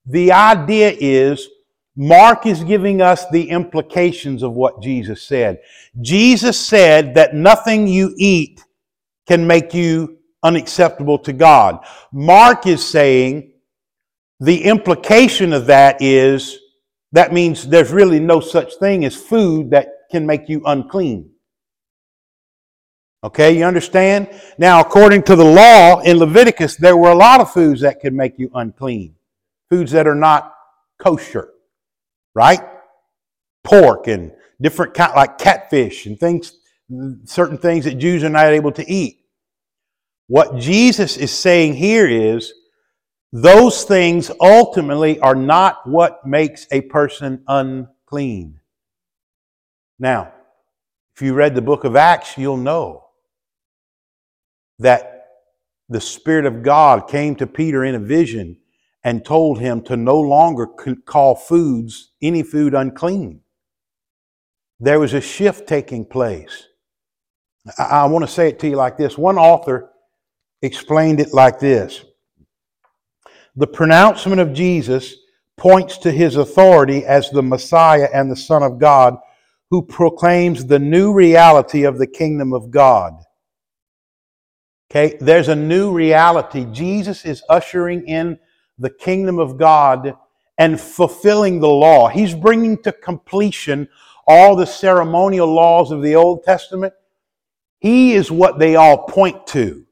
The 0.07 0.31
idea 0.31 0.95
is 0.99 1.47
Mark 1.95 2.45
is 2.45 2.63
giving 2.63 3.01
us 3.01 3.27
the 3.29 3.49
implications 3.49 4.43
of 4.43 4.53
what 4.53 4.81
Jesus 4.81 5.21
said. 5.21 5.59
Jesus 6.01 6.59
said 6.59 7.13
that 7.15 7.35
nothing 7.35 7.87
you 7.87 8.13
eat 8.17 8.63
can 9.27 9.45
make 9.45 9.73
you 9.73 10.17
unacceptable 10.43 11.19
to 11.19 11.33
God. 11.33 11.79
Mark 12.13 12.67
is 12.67 12.87
saying 12.87 13.51
the 14.39 14.63
implication 14.63 15.51
of 15.51 15.65
that 15.65 16.01
is 16.01 16.59
that 17.11 17.33
means 17.33 17.67
there's 17.67 17.91
really 17.91 18.19
no 18.19 18.39
such 18.39 18.75
thing 18.75 19.03
as 19.03 19.15
food 19.15 19.71
that 19.71 19.89
can 20.11 20.25
make 20.25 20.47
you 20.47 20.61
unclean. 20.65 21.29
Okay, 23.23 23.57
you 23.57 23.65
understand? 23.65 24.29
Now, 24.57 24.79
according 24.79 25.23
to 25.23 25.35
the 25.35 25.43
law 25.43 25.99
in 25.99 26.17
Leviticus, 26.17 26.77
there 26.77 26.95
were 26.95 27.11
a 27.11 27.15
lot 27.15 27.41
of 27.41 27.51
foods 27.51 27.81
that 27.81 27.99
could 27.99 28.13
make 28.13 28.39
you 28.39 28.49
unclean. 28.53 29.15
Foods 29.69 29.91
that 29.91 30.07
are 30.07 30.15
not 30.15 30.53
kosher 30.99 31.49
right? 32.33 32.61
Pork 33.63 34.07
and 34.07 34.31
different 34.61 34.93
kind, 34.93 35.13
like 35.15 35.37
catfish 35.37 36.05
and 36.05 36.19
things, 36.19 36.53
certain 37.25 37.57
things 37.57 37.85
that 37.85 37.95
Jews 37.95 38.23
are 38.23 38.29
not 38.29 38.47
able 38.47 38.71
to 38.73 38.89
eat. 38.91 39.19
What 40.27 40.57
Jesus 40.57 41.17
is 41.17 41.31
saying 41.31 41.75
here 41.75 42.07
is 42.07 42.53
those 43.31 43.83
things 43.83 44.31
ultimately 44.39 45.19
are 45.19 45.35
not 45.35 45.87
what 45.87 46.25
makes 46.25 46.67
a 46.71 46.81
person 46.81 47.43
unclean. 47.47 48.59
Now, 49.99 50.33
if 51.15 51.21
you 51.21 51.33
read 51.33 51.55
the 51.55 51.61
book 51.61 51.83
of 51.83 51.95
Acts, 51.95 52.37
you'll 52.37 52.57
know 52.57 53.07
that 54.79 55.27
the 55.89 55.99
Spirit 55.99 56.45
of 56.45 56.63
God 56.63 57.07
came 57.07 57.35
to 57.35 57.47
Peter 57.47 57.83
in 57.83 57.95
a 57.95 57.99
vision 57.99 58.57
and 59.03 59.23
told 59.23 59.59
him 59.59 59.81
to 59.83 59.95
no 59.95 60.19
longer 60.19 60.67
call 61.05 61.35
foods, 61.35 62.11
any 62.21 62.43
food, 62.43 62.73
unclean. 62.73 63.41
There 64.79 64.99
was 64.99 65.13
a 65.13 65.21
shift 65.21 65.67
taking 65.67 66.05
place. 66.05 66.67
I, 67.77 67.83
I 67.83 68.05
want 68.05 68.25
to 68.25 68.31
say 68.31 68.49
it 68.49 68.59
to 68.59 68.69
you 68.69 68.75
like 68.75 68.97
this. 68.97 69.17
One 69.17 69.37
author 69.37 69.91
explained 70.61 71.19
it 71.19 71.33
like 71.33 71.59
this 71.59 72.03
The 73.55 73.67
pronouncement 73.67 74.41
of 74.41 74.53
Jesus 74.53 75.15
points 75.57 75.97
to 75.99 76.11
his 76.11 76.35
authority 76.37 77.05
as 77.05 77.29
the 77.29 77.43
Messiah 77.43 78.09
and 78.13 78.31
the 78.31 78.35
Son 78.35 78.63
of 78.63 78.79
God 78.79 79.17
who 79.69 79.81
proclaims 79.81 80.65
the 80.65 80.79
new 80.79 81.13
reality 81.13 81.83
of 81.83 81.97
the 81.97 82.07
kingdom 82.07 82.53
of 82.53 82.71
God. 82.71 83.13
Okay, 84.89 85.17
there's 85.19 85.49
a 85.49 85.55
new 85.55 85.91
reality. 85.91 86.65
Jesus 86.71 87.23
is 87.23 87.43
ushering 87.49 88.07
in 88.07 88.39
the 88.79 88.89
kingdom 88.89 89.37
of 89.39 89.57
God 89.57 90.15
and 90.57 90.79
fulfilling 90.79 91.59
the 91.59 91.69
law. 91.69 92.07
He's 92.07 92.33
bringing 92.33 92.81
to 92.83 92.91
completion 92.91 93.87
all 94.27 94.55
the 94.55 94.65
ceremonial 94.65 95.47
laws 95.47 95.91
of 95.91 96.01
the 96.01 96.15
Old 96.15 96.43
Testament. 96.43 96.93
He 97.79 98.13
is 98.13 98.31
what 98.31 98.59
they 98.59 98.75
all 98.75 99.05
point 99.07 99.47
to. 99.47 99.85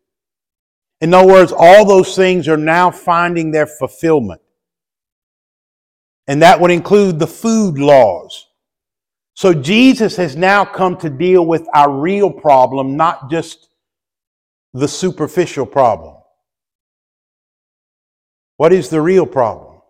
In 1.00 1.13
other 1.13 1.27
words, 1.27 1.53
all 1.56 1.86
those 1.86 2.15
things 2.15 2.48
are 2.48 2.58
now 2.58 2.91
finding 2.91 3.51
their 3.51 3.67
fulfillment. 3.67 4.41
And 6.27 6.41
that 6.41 6.60
would 6.60 6.72
include 6.72 7.20
the 7.20 7.27
food 7.27 7.77
laws. 7.77 8.48
So 9.34 9.53
Jesus 9.53 10.17
has 10.17 10.36
now 10.36 10.65
come 10.65 10.98
to 10.98 11.10
deal 11.10 11.46
with 11.46 11.67
our 11.74 11.91
real 11.91 12.32
problem, 12.32 12.98
not 12.98 13.29
just 13.29 13.70
the 14.74 14.88
superficial 14.88 15.65
problem. 15.65 16.16
What 18.57 18.73
is 18.73 18.89
the 18.89 19.01
real 19.01 19.25
problem? 19.25 19.81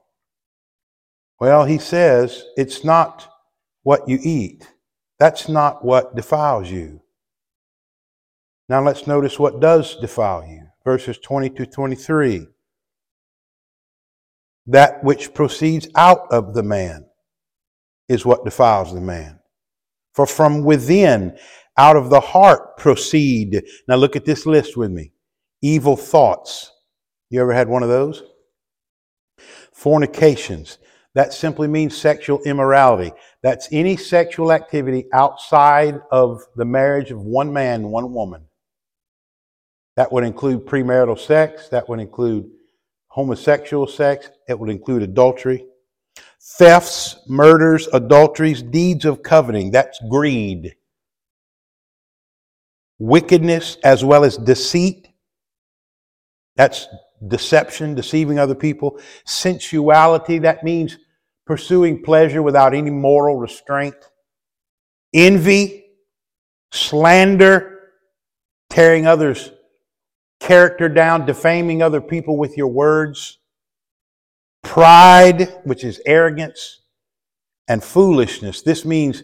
Well, 1.40 1.66
he 1.66 1.78
says 1.78 2.44
it's 2.58 2.84
not 2.84 3.30
what 3.84 4.08
you 4.08 4.20
eat. 4.22 4.68
That's 5.20 5.48
not 5.48 5.84
what 5.84 6.16
defiles 6.16 6.70
you. 6.70 7.02
Now 8.70 8.84
let's 8.84 9.08
notice 9.08 9.40
what 9.40 9.62
does 9.62 9.96
defile 9.96 10.46
you. 10.46 10.68
Verses 10.84 11.18
20 11.20 11.50
to 11.52 11.66
23. 11.66 12.48
That 14.68 15.04
which 15.04 15.34
proceeds 15.34 15.88
out 15.96 16.28
of 16.30 16.54
the 16.54 16.64
man 16.64 17.06
is 18.10 18.26
what 18.26 18.44
defiles 18.44 18.94
the 18.94 19.02
man. 19.02 19.40
For 20.14 20.26
from 20.26 20.64
within, 20.64 21.38
out 21.78 21.96
of 21.96 22.10
the 22.10 22.20
heart 22.20 22.78
proceed. 22.78 23.64
Now 23.88 23.96
look 23.96 24.16
at 24.16 24.26
this 24.26 24.46
list 24.46 24.76
with 24.76 24.92
me. 24.92 25.14
Evil 25.62 25.96
thoughts. 25.96 26.72
You 27.30 27.42
ever 27.42 27.54
had 27.54 27.70
one 27.70 27.84
of 27.84 27.90
those? 27.90 28.24
Fornications. 29.78 30.80
That 31.14 31.34
simply 31.34 31.68
means 31.68 31.96
sexual 31.96 32.42
immorality. 32.44 33.12
That's 33.44 33.68
any 33.72 33.96
sexual 33.96 34.52
activity 34.52 35.06
outside 35.14 36.02
of 36.12 36.42
the 36.56 36.66
marriage 36.66 37.12
of 37.12 37.22
one 37.22 37.54
man 37.54 37.90
one 37.90 38.12
woman. 38.12 38.44
That 39.96 40.12
would 40.12 40.24
include 40.24 40.66
premarital 40.66 41.20
sex. 41.20 41.70
That 41.70 41.88
would 41.90 42.00
include 42.00 42.50
homosexual 43.08 43.86
sex. 43.86 44.32
It 44.48 44.58
would 44.58 44.72
include 44.72 45.04
adultery. 45.04 45.66
Thefts, 46.42 47.18
murders, 47.28 47.88
adulteries, 47.94 48.64
deeds 48.64 49.06
of 49.06 49.22
coveting. 49.22 49.70
That's 49.70 50.00
greed. 50.10 50.76
Wickedness 52.98 53.78
as 53.84 54.04
well 54.04 54.24
as 54.24 54.38
deceit. 54.38 55.10
That's 56.56 56.88
deception, 57.26 57.96
deceiving 57.96 58.40
other 58.40 58.56
people, 58.56 59.00
sensuality, 59.26 60.40
that 60.40 60.64
means 60.64 60.98
pursuing 61.46 62.04
pleasure 62.04 62.44
without 62.44 62.74
any 62.74 62.92
moral 62.92 63.38
restraint, 63.38 63.96
envy, 65.14 65.86
slander, 66.72 67.92
tearing 68.70 69.08
others' 69.08 69.52
character 70.40 70.90
down, 70.90 71.26
defaming 71.26 71.82
other 71.82 72.02
people 72.02 72.38
with 72.38 72.58
your 72.58 72.68
words, 72.68 73.40
pride, 74.62 75.48
which 75.64 75.84
is 75.84 76.02
arrogance, 76.06 76.82
and 77.68 77.84
foolishness. 77.84 78.62
This 78.62 78.86
means 78.86 79.24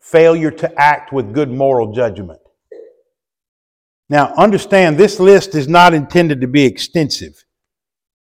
failure 0.00 0.50
to 0.50 0.80
act 0.80 1.12
with 1.12 1.32
good 1.32 1.50
moral 1.50 1.92
judgment. 1.92 2.40
Now, 4.10 4.34
understand 4.36 4.98
this 4.98 5.20
list 5.20 5.54
is 5.54 5.68
not 5.68 5.94
intended 5.94 6.40
to 6.40 6.48
be 6.48 6.64
extensive. 6.64 7.44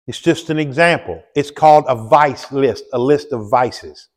It's 0.06 0.20
just 0.20 0.50
an 0.50 0.58
example. 0.58 1.22
It's 1.34 1.50
called 1.50 1.86
a 1.88 1.96
vice 1.96 2.52
list, 2.52 2.84
a 2.92 2.98
list 2.98 3.32
of 3.32 3.48
vices. 3.48 4.08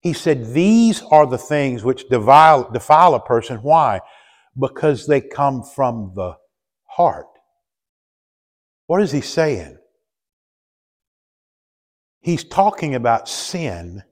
He 0.00 0.12
said, 0.12 0.52
These 0.52 1.02
are 1.02 1.24
the 1.24 1.38
things 1.38 1.84
which 1.84 2.08
defile, 2.08 2.68
defile 2.68 3.14
a 3.14 3.20
person. 3.20 3.58
Why? 3.58 4.00
Because 4.58 5.06
they 5.06 5.20
come 5.20 5.62
from 5.62 6.12
the 6.16 6.36
heart. 6.84 7.28
What 8.88 9.02
is 9.02 9.12
he 9.12 9.20
saying? 9.20 9.78
He's 12.20 12.42
talking 12.42 12.96
about 12.96 13.28
sin, 13.28 14.02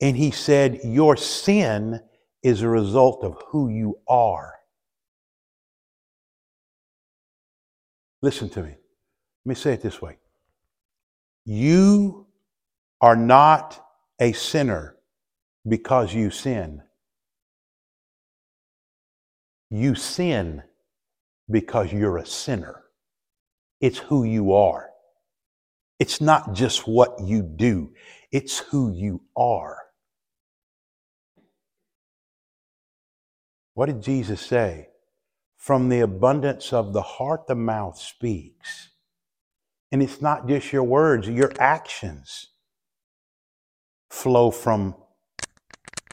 and 0.00 0.16
he 0.16 0.32
said, 0.32 0.80
Your 0.82 1.16
sin 1.16 2.00
is 2.42 2.62
a 2.62 2.68
result 2.68 3.22
of 3.22 3.40
who 3.48 3.68
you 3.68 3.98
are. 4.08 4.55
Listen 8.26 8.48
to 8.48 8.60
me. 8.60 8.70
Let 8.70 9.46
me 9.46 9.54
say 9.54 9.72
it 9.74 9.82
this 9.82 10.02
way 10.02 10.16
You 11.44 12.26
are 13.00 13.14
not 13.14 13.80
a 14.20 14.32
sinner 14.32 14.96
because 15.68 16.12
you 16.12 16.30
sin. 16.30 16.82
You 19.70 19.94
sin 19.94 20.64
because 21.48 21.92
you're 21.92 22.16
a 22.16 22.26
sinner. 22.26 22.82
It's 23.80 23.98
who 23.98 24.24
you 24.24 24.54
are. 24.54 24.90
It's 26.00 26.20
not 26.20 26.52
just 26.52 26.88
what 26.88 27.20
you 27.20 27.42
do, 27.42 27.92
it's 28.32 28.58
who 28.58 28.90
you 28.92 29.22
are. 29.36 29.78
What 33.74 33.86
did 33.86 34.02
Jesus 34.02 34.40
say? 34.40 34.88
From 35.66 35.88
the 35.88 35.98
abundance 35.98 36.72
of 36.72 36.92
the 36.92 37.02
heart, 37.02 37.48
the 37.48 37.56
mouth 37.56 37.98
speaks. 37.98 38.90
And 39.90 40.00
it's 40.00 40.22
not 40.22 40.46
just 40.46 40.72
your 40.72 40.84
words, 40.84 41.28
your 41.28 41.50
actions 41.58 42.50
flow 44.08 44.52
from 44.52 44.94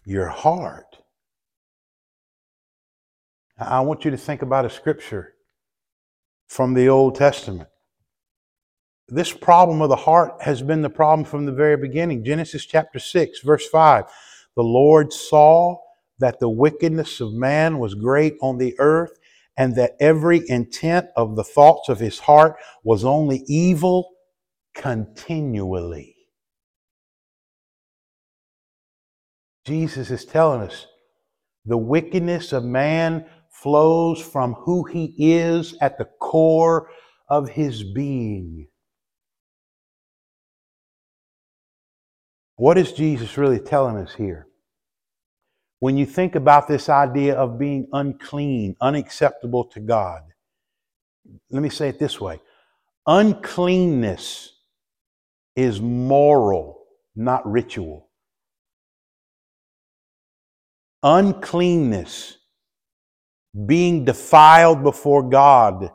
your 0.05 0.25
heart. 0.25 0.97
I 3.59 3.81
want 3.81 4.03
you 4.03 4.09
to 4.09 4.17
think 4.17 4.41
about 4.41 4.65
a 4.65 4.71
scripture 4.71 5.35
from 6.47 6.73
the 6.73 6.89
Old 6.89 7.13
Testament. 7.13 7.69
This 9.07 9.31
problem 9.31 9.83
of 9.83 9.89
the 9.89 9.95
heart 9.95 10.41
has 10.41 10.63
been 10.63 10.81
the 10.81 10.89
problem 10.89 11.25
from 11.25 11.45
the 11.45 11.51
very 11.51 11.77
beginning. 11.77 12.25
Genesis 12.25 12.65
chapter 12.65 12.97
6, 12.97 13.41
verse 13.41 13.69
5. 13.69 14.05
The 14.55 14.63
Lord 14.63 15.13
saw 15.13 15.77
that 16.17 16.39
the 16.39 16.49
wickedness 16.49 17.21
of 17.21 17.33
man 17.33 17.77
was 17.77 17.93
great 17.93 18.35
on 18.41 18.57
the 18.57 18.75
earth, 18.79 19.19
and 19.57 19.75
that 19.75 19.91
every 19.99 20.41
intent 20.49 21.07
of 21.15 21.35
the 21.35 21.43
thoughts 21.43 21.89
of 21.89 21.99
his 21.99 22.19
heart 22.19 22.55
was 22.83 23.05
only 23.05 23.43
evil 23.47 24.09
continually. 24.75 26.15
Jesus 29.65 30.11
is 30.11 30.25
telling 30.25 30.61
us 30.61 30.87
the 31.65 31.77
wickedness 31.77 32.51
of 32.51 32.63
man 32.63 33.25
flows 33.49 34.21
from 34.21 34.53
who 34.53 34.83
he 34.83 35.13
is 35.17 35.77
at 35.79 35.97
the 35.97 36.05
core 36.19 36.89
of 37.29 37.49
his 37.49 37.83
being. 37.83 38.67
What 42.55 42.77
is 42.77 42.91
Jesus 42.91 43.37
really 43.37 43.59
telling 43.59 43.97
us 43.97 44.13
here? 44.15 44.47
When 45.83 45.97
you 45.97 46.05
think 46.05 46.35
about 46.35 46.69
this 46.69 46.87
idea 46.87 47.35
of 47.35 47.59
being 47.59 47.89
unclean, 47.91 48.77
unacceptable 48.79 49.65
to 49.65 49.81
God, 49.81 50.21
let 51.51 51.61
me 51.61 51.67
say 51.67 51.89
it 51.89 51.99
this 51.99 52.21
way 52.21 52.39
uncleanness 53.05 54.61
is 55.57 55.81
moral, 55.81 56.85
not 57.17 57.45
ritual. 57.45 58.07
Uncleanness, 61.03 62.37
being 63.65 64.05
defiled 64.05 64.83
before 64.83 65.21
God, 65.21 65.91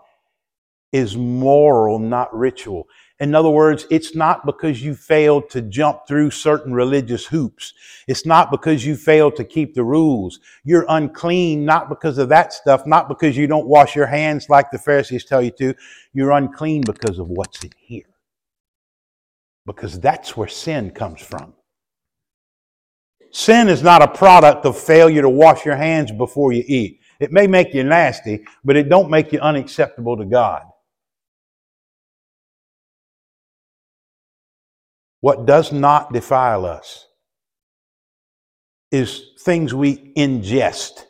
is 0.93 1.17
moral, 1.17 1.99
not 1.99 2.35
ritual. 2.35 2.89
In 3.21 3.35
other 3.35 3.51
words, 3.51 3.85
it's 3.91 4.15
not 4.15 4.47
because 4.47 4.83
you 4.83 4.95
failed 4.95 5.51
to 5.51 5.61
jump 5.63 6.07
through 6.07 6.31
certain 6.31 6.73
religious 6.73 7.27
hoops. 7.27 7.75
It's 8.07 8.25
not 8.25 8.51
because 8.53 8.87
you 8.87 8.97
failed 8.97 9.35
to 9.37 9.45
keep 9.45 9.75
the 9.75 9.83
rules. 9.83 10.39
You're 10.65 10.87
unclean 10.89 11.65
not 11.65 11.89
because 11.89 12.19
of 12.19 12.29
that 12.29 12.53
stuff, 12.53 12.87
not 12.87 13.09
because 13.09 13.37
you 13.37 13.49
don't 13.49 13.67
wash 13.67 13.97
your 13.97 14.07
hands 14.07 14.49
like 14.49 14.71
the 14.71 14.79
Pharisees 14.79 15.25
tell 15.25 15.43
you 15.43 15.51
to. 15.53 15.75
You're 16.13 16.31
unclean 16.31 16.83
because 16.83 17.19
of 17.19 17.29
what's 17.29 17.65
in 17.65 17.73
here. 17.77 18.05
Because 19.67 19.99
that's 19.99 20.37
where 20.37 20.49
sin 20.49 20.93
comes 20.93 21.21
from. 21.21 21.55
Sin 23.33 23.69
is 23.69 23.83
not 23.83 24.01
a 24.01 24.09
product 24.09 24.65
of 24.65 24.79
failure 24.79 25.23
to 25.23 25.29
wash 25.29 25.65
your 25.65 25.77
hands 25.77 26.13
before 26.13 26.53
you 26.53 26.63
eat. 26.67 27.01
It 27.21 27.33
may 27.33 27.49
make 27.49 27.75
you 27.75 27.83
nasty, 27.83 28.45
but 28.65 28.77
it 28.77 28.89
don't 28.89 29.11
make 29.11 29.33
you 29.33 29.41
unacceptable 29.41 30.17
to 30.17 30.25
God. 30.25 30.63
What 35.21 35.47
does 35.47 35.73
not 35.73 36.13
defile 36.13 36.65
us 36.65 37.07
is 38.91 39.33
things 39.41 39.75
we 39.75 40.13
ingest. 40.17 41.05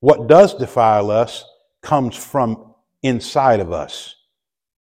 What 0.00 0.26
does 0.28 0.54
defile 0.54 1.10
us 1.10 1.44
comes 1.82 2.16
from 2.16 2.74
inside 3.02 3.60
of 3.60 3.72
us, 3.72 4.16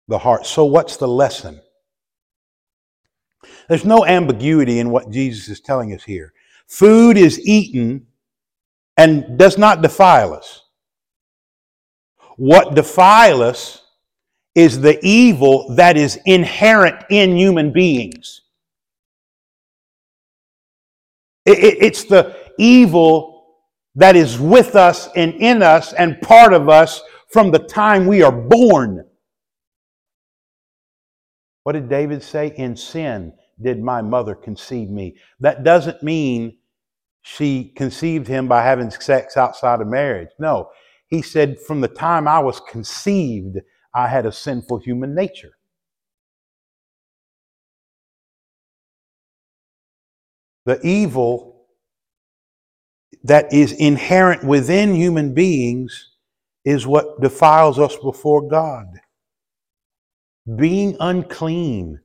the 0.07 0.17
heart. 0.17 0.45
So, 0.45 0.65
what's 0.65 0.97
the 0.97 1.07
lesson? 1.07 1.61
There's 3.67 3.85
no 3.85 4.05
ambiguity 4.05 4.79
in 4.79 4.89
what 4.89 5.11
Jesus 5.11 5.47
is 5.49 5.61
telling 5.61 5.93
us 5.93 6.03
here. 6.03 6.33
Food 6.67 7.17
is 7.17 7.39
eaten 7.45 8.07
and 8.97 9.37
does 9.37 9.57
not 9.57 9.81
defile 9.81 10.33
us. 10.33 10.63
What 12.37 12.75
defile 12.75 13.41
us 13.41 13.81
is 14.59 14.81
the 14.81 14.99
evil 15.01 15.73
that 15.75 15.95
is 15.95 16.19
inherent 16.25 17.03
in 17.09 17.35
human 17.35 17.71
beings. 17.71 18.41
it's 21.51 22.03
the 22.03 22.35
evil 22.59 23.55
that 23.95 24.15
is 24.15 24.37
with 24.39 24.75
us 24.75 25.09
and 25.15 25.33
in 25.35 25.63
us 25.63 25.93
and 25.93 26.21
part 26.21 26.53
of 26.53 26.69
us 26.69 27.01
from 27.31 27.49
the 27.49 27.57
time 27.57 28.05
we 28.05 28.21
are 28.21 28.31
born. 28.31 29.03
What 31.63 31.73
did 31.73 31.89
David 31.89 32.21
say? 32.21 32.53
In 32.55 32.75
sin 32.75 33.33
did 33.59 33.81
my 33.81 34.03
mother 34.03 34.35
conceive 34.35 34.89
me. 34.89 35.17
That 35.39 35.63
doesn't 35.63 36.03
mean 36.03 36.57
she 37.23 37.73
conceived 37.75 38.27
him 38.27 38.47
by 38.47 38.61
having 38.61 38.91
sex 38.91 39.35
outside 39.35 39.81
of 39.81 39.87
marriage. 39.87 40.29
No, 40.37 40.69
he 41.07 41.23
said, 41.23 41.59
from 41.59 41.81
the 41.81 41.87
time 41.87 42.27
I 42.27 42.39
was 42.39 42.59
conceived, 42.69 43.57
I 43.93 44.07
had 44.07 44.25
a 44.25 44.31
sinful 44.31 44.79
human 44.79 45.15
nature. 45.15 45.53
The 50.65 50.79
evil 50.85 51.65
that 53.23 53.51
is 53.53 53.73
inherent 53.73 54.43
within 54.43 54.93
human 54.95 55.33
beings 55.33 56.11
is 56.63 56.85
what 56.85 57.21
defiles 57.21 57.79
us 57.79 57.95
before 57.97 58.47
God. 58.47 58.85
Being 60.55 60.95
unclean, 60.99 61.99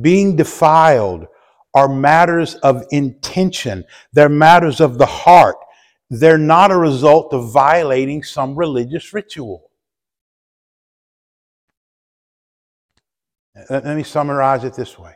being 0.00 0.36
defiled 0.36 1.26
are 1.74 1.88
matters 1.88 2.54
of 2.56 2.84
intention, 2.90 3.84
they're 4.12 4.28
matters 4.28 4.80
of 4.80 4.98
the 4.98 5.06
heart. 5.06 5.56
They're 6.10 6.38
not 6.38 6.70
a 6.70 6.76
result 6.76 7.32
of 7.32 7.52
violating 7.52 8.22
some 8.22 8.54
religious 8.54 9.12
ritual. 9.12 9.70
Let 13.70 13.84
me 13.84 14.02
summarize 14.02 14.64
it 14.64 14.74
this 14.74 14.98
way. 14.98 15.14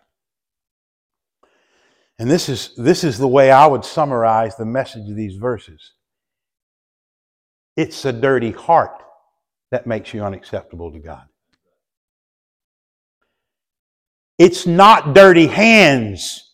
And 2.19 2.31
this 2.31 2.49
is, 2.49 2.75
this 2.77 3.05
is 3.05 3.19
the 3.19 3.29
way 3.29 3.51
I 3.51 3.67
would 3.67 3.85
summarize 3.85 4.57
the 4.57 4.67
message 4.67 5.09
of 5.09 5.17
these 5.17 5.37
verses. 5.37 5.93
It's 7.77 8.05
a 8.05 8.13
dirty 8.13 8.51
heart 8.51 9.03
that 9.71 9.87
makes 9.87 10.13
you 10.13 10.25
unacceptable 10.25 10.93
to 10.93 10.99
God. 10.99 11.27
It's 14.39 14.67
not 14.67 15.15
dirty 15.15 15.47
hands 15.47 16.53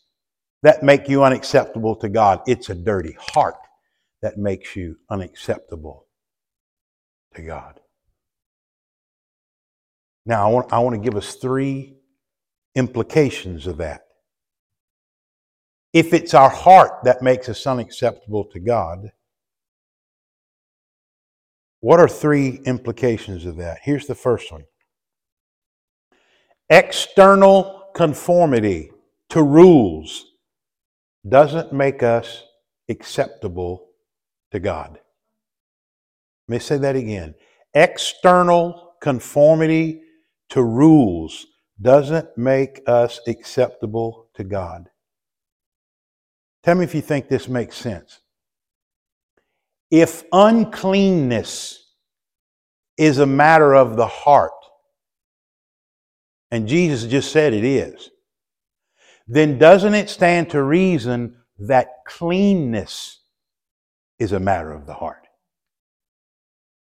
that 0.62 0.82
make 0.82 1.08
you 1.08 1.22
unacceptable 1.22 1.96
to 1.96 2.08
God. 2.08 2.40
It's 2.46 2.70
a 2.70 2.74
dirty 2.74 3.16
heart 3.18 3.56
that 4.22 4.38
makes 4.38 4.74
you 4.74 4.96
unacceptable 5.10 6.06
to 7.34 7.42
God. 7.42 7.80
Now, 10.26 10.48
I 10.48 10.52
want, 10.52 10.72
I 10.72 10.78
want 10.80 10.96
to 10.96 11.02
give 11.02 11.16
us 11.16 11.36
three 11.36 11.96
implications 12.74 13.66
of 13.66 13.78
that. 13.78 14.02
If 15.92 16.14
it's 16.14 16.34
our 16.34 16.50
heart 16.50 17.04
that 17.04 17.22
makes 17.22 17.48
us 17.48 17.66
unacceptable 17.66 18.44
to 18.52 18.60
God, 18.60 19.10
What 21.84 22.00
are 22.00 22.08
three 22.08 22.62
implications 22.64 23.44
of 23.44 23.56
that? 23.56 23.80
Here's 23.82 24.06
the 24.06 24.14
first 24.14 24.50
one 24.50 24.64
external 26.70 27.90
conformity 27.94 28.90
to 29.30 29.42
rules 29.42 30.26
doesn't 31.28 31.74
make 31.74 32.02
us 32.02 32.44
acceptable 32.88 33.90
to 34.52 34.60
God. 34.60 34.98
Let 36.48 36.54
me 36.54 36.58
say 36.60 36.78
that 36.78 36.96
again. 36.96 37.34
External 37.74 38.94
conformity 39.02 40.03
to 40.54 40.62
rules 40.62 41.48
doesn't 41.82 42.38
make 42.38 42.80
us 42.86 43.18
acceptable 43.26 44.28
to 44.34 44.44
God. 44.44 44.88
Tell 46.62 46.76
me 46.76 46.84
if 46.84 46.94
you 46.94 47.00
think 47.00 47.28
this 47.28 47.48
makes 47.48 47.76
sense. 47.76 48.20
If 49.90 50.22
uncleanness 50.30 51.92
is 52.96 53.18
a 53.18 53.26
matter 53.26 53.74
of 53.74 53.96
the 53.96 54.06
heart, 54.06 54.52
and 56.52 56.68
Jesus 56.68 57.10
just 57.10 57.32
said 57.32 57.52
it 57.52 57.64
is, 57.64 58.10
then 59.26 59.58
doesn't 59.58 59.94
it 59.94 60.08
stand 60.08 60.50
to 60.50 60.62
reason 60.62 61.36
that 61.58 61.88
cleanness 62.06 63.22
is 64.20 64.30
a 64.30 64.38
matter 64.38 64.70
of 64.70 64.86
the 64.86 64.94
heart? 64.94 65.26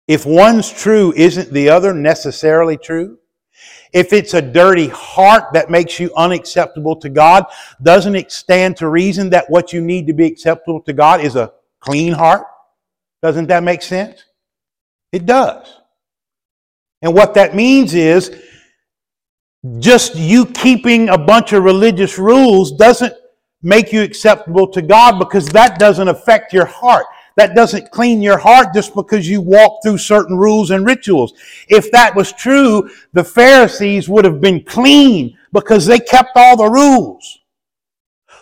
If 0.06 0.26
one's 0.26 0.69
true, 0.69 1.13
isn't 1.15 1.54
the 1.54 1.69
other 1.69 1.93
necessarily 1.93 2.76
true? 2.76 3.19
If 3.93 4.12
it's 4.12 4.34
a 4.34 4.41
dirty 4.41 4.88
heart 4.88 5.53
that 5.53 5.69
makes 5.69 5.99
you 5.99 6.12
unacceptable 6.17 6.95
to 6.97 7.10
God, 7.10 7.45
doesn't 7.82 8.15
it 8.15 8.32
stand 8.32 8.75
to 8.77 8.89
reason 8.89 9.29
that 9.29 9.49
what 9.49 9.71
you 9.71 9.82
need 9.82 10.08
to 10.08 10.13
be 10.13 10.25
acceptable 10.25 10.82
to 10.82 10.93
God 10.93 11.21
is 11.21 11.36
a 11.36 11.53
clean 11.79 12.13
heart? 12.13 12.47
Doesn't 13.21 13.47
that 13.47 13.63
make 13.63 13.82
sense? 13.82 14.23
It 15.12 15.25
does. 15.25 15.77
And 17.03 17.13
what 17.13 17.36
that 17.36 17.53
means 17.56 17.93
is 17.93 18.36
just 19.79 20.15
you 20.15 20.45
keeping 20.47 21.10
a 21.10 21.17
bunch 21.17 21.53
of 21.53 21.63
religious 21.63 22.17
rules 22.17 22.71
doesn't 22.71 23.13
make 23.62 23.93
you 23.93 24.01
acceptable 24.01 24.67
to 24.67 24.82
God 24.82 25.19
because 25.19 25.47
that 25.49 25.79
doesn't 25.79 26.08
affect 26.08 26.51
your 26.51 26.65
heart. 26.65 27.06
That 27.36 27.56
doesn't 27.56 27.91
clean 27.91 28.22
your 28.22 28.38
heart 28.38 28.67
just 28.74 28.93
because 28.93 29.28
you 29.28 29.41
walk 29.41 29.80
through 29.84 29.98
certain 29.98 30.38
rules 30.38 30.69
and 30.72 30.86
rituals. 30.86 31.34
If 31.67 31.91
that 31.91 32.15
was 32.15 32.32
true, 32.32 32.89
the 33.13 33.24
Pharisees 33.24 34.08
would 34.08 34.26
have 34.26 34.39
been 34.39 34.63
clean 34.63 35.38
because 35.52 35.86
they 35.86 36.00
kept 36.00 36.32
all 36.36 36.58
the 36.58 36.69
rules. 36.69 37.39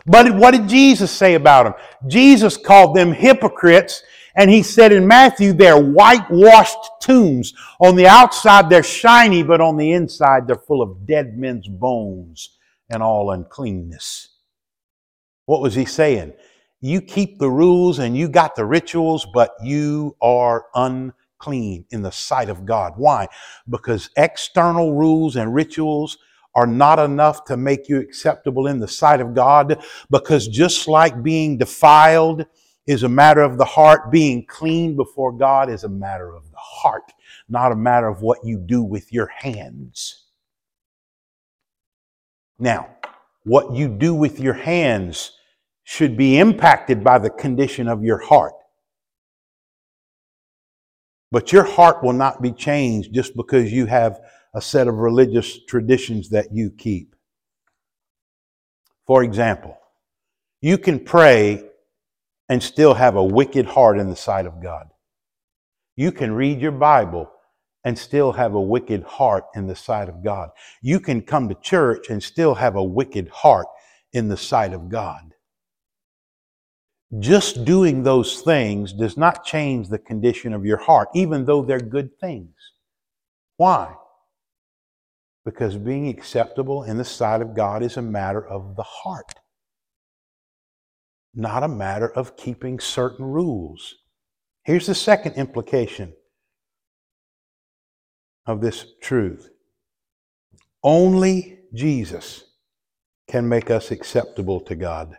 But 0.06 0.36
what 0.36 0.52
did 0.52 0.68
Jesus 0.68 1.12
say 1.12 1.36
about 1.36 1.64
them? 1.64 1.74
Jesus 2.10 2.58
called 2.58 2.96
them 2.96 3.14
hypocrites 3.14 4.04
and 4.36 4.50
he 4.50 4.64
said 4.64 4.92
in 4.92 5.08
Matthew, 5.08 5.54
they're 5.54 5.82
whitewashed 5.82 6.90
tombs. 7.02 7.54
On 7.80 7.96
the 7.96 8.08
outside, 8.08 8.70
they're 8.70 8.84
shiny, 8.84 9.44
but 9.44 9.60
on 9.60 9.78
the 9.78 9.92
inside, 9.92 10.48
they're 10.48 10.56
full 10.56 10.82
of 10.82 11.06
dead 11.06 11.38
men's 11.38 11.68
bones 11.68 12.58
and 12.90 13.04
all 13.04 13.32
uncleanness. 13.32 14.30
What 15.46 15.62
was 15.62 15.76
he 15.76 15.86
saying? 15.86 16.34
You 16.82 17.02
keep 17.02 17.38
the 17.38 17.50
rules 17.50 18.00
and 18.00 18.18
you 18.18 18.28
got 18.28 18.56
the 18.56 18.66
rituals, 18.66 19.28
but 19.34 19.52
you 19.64 20.16
are 20.22 20.66
unclean 20.74 21.86
in 21.92 22.02
the 22.02 22.12
sight 22.12 22.50
of 22.50 22.66
God. 22.66 22.94
Why? 22.98 23.28
Because 23.70 24.10
external 24.18 24.94
rules 24.94 25.36
and 25.36 25.54
rituals 25.54 26.18
are 26.56 26.68
not 26.68 27.00
enough 27.00 27.46
to 27.46 27.56
make 27.56 27.88
you 27.88 28.00
acceptable 28.00 28.68
in 28.68 28.80
the 28.80 28.88
sight 28.88 29.22
of 29.22 29.34
God, 29.34 29.82
because 30.10 30.48
just 30.48 30.88
like 30.88 31.24
being 31.24 31.58
defiled, 31.58 32.46
is 32.88 33.04
a 33.04 33.10
matter 33.10 33.42
of 33.42 33.58
the 33.58 33.66
heart. 33.66 34.12
Being 34.12 34.46
clean 34.46 34.96
before 34.96 35.32
God 35.32 35.70
is 35.70 35.84
a 35.84 35.90
matter 35.90 36.34
of 36.34 36.50
the 36.52 36.58
heart, 36.58 37.14
not 37.48 37.72
a 37.72 37.76
matter 37.76 38.08
of 38.08 38.22
what 38.22 38.40
you 38.44 38.58
do 38.58 38.82
with 38.82 39.14
your 39.14 39.28
hands. 39.28 40.26
Now, 42.60 42.90
what 43.44 43.74
you 43.74 43.88
do 43.88 44.14
with 44.14 44.40
your 44.40 44.54
hands 44.54 45.32
should 45.84 46.16
be 46.16 46.38
impacted 46.38 47.04
by 47.04 47.18
the 47.18 47.30
condition 47.30 47.88
of 47.88 48.04
your 48.04 48.20
heart. 48.20 48.54
But 51.32 51.52
your 51.52 51.64
heart 51.64 52.04
will 52.04 52.14
not 52.14 52.42
be 52.42 52.52
changed 52.52 53.14
just 53.14 53.36
because 53.36 53.72
you 53.72 53.86
have 53.86 54.20
a 54.54 54.62
set 54.62 54.88
of 54.88 54.96
religious 54.96 55.64
traditions 55.66 56.30
that 56.30 56.48
you 56.52 56.72
keep. 56.72 57.16
For 59.08 59.24
example, 59.24 59.78
you 60.62 60.78
can 60.78 61.00
pray 61.00 61.64
and 62.50 62.62
still 62.62 62.94
have 62.94 63.16
a 63.16 63.24
wicked 63.24 63.66
heart 63.66 63.98
in 63.98 64.10
the 64.10 64.16
sight 64.16 64.46
of 64.46 64.62
God. 64.62 64.88
You 65.96 66.12
can 66.12 66.34
read 66.34 66.62
your 66.62 66.72
Bible 66.72 67.32
and 67.84 67.98
still 67.98 68.34
have 68.34 68.54
a 68.54 68.62
wicked 68.62 69.04
heart 69.04 69.46
in 69.56 69.68
the 69.68 69.76
sight 69.76 70.10
of 70.10 70.24
God. 70.24 70.50
You 70.82 71.00
can 71.00 71.22
come 71.22 71.50
to 71.50 71.56
church 71.56 72.10
and 72.10 72.22
still 72.22 72.56
have 72.56 72.76
a 72.76 72.84
wicked 72.84 73.30
heart 73.30 73.68
in 74.14 74.28
the 74.28 74.38
sight 74.38 74.74
of 74.74 74.90
God. 74.90 75.31
Just 77.20 77.66
doing 77.66 78.04
those 78.04 78.42
things 78.42 78.94
does 78.94 79.18
not 79.18 79.44
change 79.44 79.90
the 79.90 80.00
condition 80.00 80.54
of 80.54 80.66
your 80.66 80.78
heart, 80.78 81.10
even 81.14 81.46
though 81.46 81.62
they're 81.62 81.80
good 81.80 82.18
things. 82.20 82.56
Why? 83.58 83.96
Because 85.44 85.76
being 85.78 86.08
acceptable 86.08 86.84
in 86.84 86.98
the 86.98 87.06
sight 87.06 87.42
of 87.42 87.56
God 87.56 87.84
is 87.84 87.98
a 87.98 88.02
matter 88.02 88.46
of 88.46 88.76
the 88.76 88.84
heart 88.84 89.34
not 91.34 91.64
a 91.64 91.68
matter 91.68 92.10
of 92.10 92.36
keeping 92.36 92.80
certain 92.80 93.26
rules. 93.26 93.96
Here's 94.64 94.88
the 94.88 94.96
second 94.96 95.34
implication 95.34 96.14
of 98.46 98.62
this 98.62 98.86
truth 99.02 99.50
only 100.84 101.60
Jesus 101.74 102.44
can 103.30 103.48
make 103.48 103.70
us 103.70 103.92
acceptable 103.92 104.60
to 104.62 104.76
God. 104.76 105.16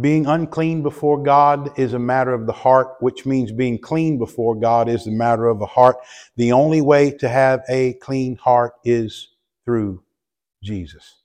Being 0.00 0.26
unclean 0.26 0.82
before 0.82 1.22
God 1.22 1.78
is 1.78 1.92
a 1.92 1.98
matter 1.98 2.32
of 2.32 2.46
the 2.46 2.52
heart, 2.52 2.96
which 3.00 3.26
means 3.26 3.50
being 3.50 3.78
clean 3.78 4.18
before 4.18 4.54
God 4.54 4.88
is 4.88 5.06
a 5.06 5.10
matter 5.10 5.46
of 5.48 5.58
the 5.58 5.66
heart. 5.66 5.96
The 6.36 6.52
only 6.52 6.80
way 6.80 7.10
to 7.18 7.28
have 7.28 7.62
a 7.68 7.94
clean 7.94 8.36
heart 8.36 8.74
is 8.84 9.28
through 9.64 10.02
Jesus. 10.62 11.22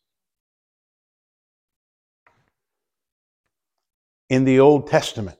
In 4.30 4.46
the 4.46 4.60
Old 4.60 4.88
Testament, 4.88 5.38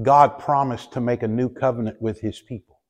God 0.00 0.38
promised 0.38 0.92
to 0.92 1.00
make 1.00 1.22
a 1.22 1.28
new 1.28 1.48
covenant 1.48 2.00
with 2.00 2.20
his 2.20 2.40
people. 2.40 2.80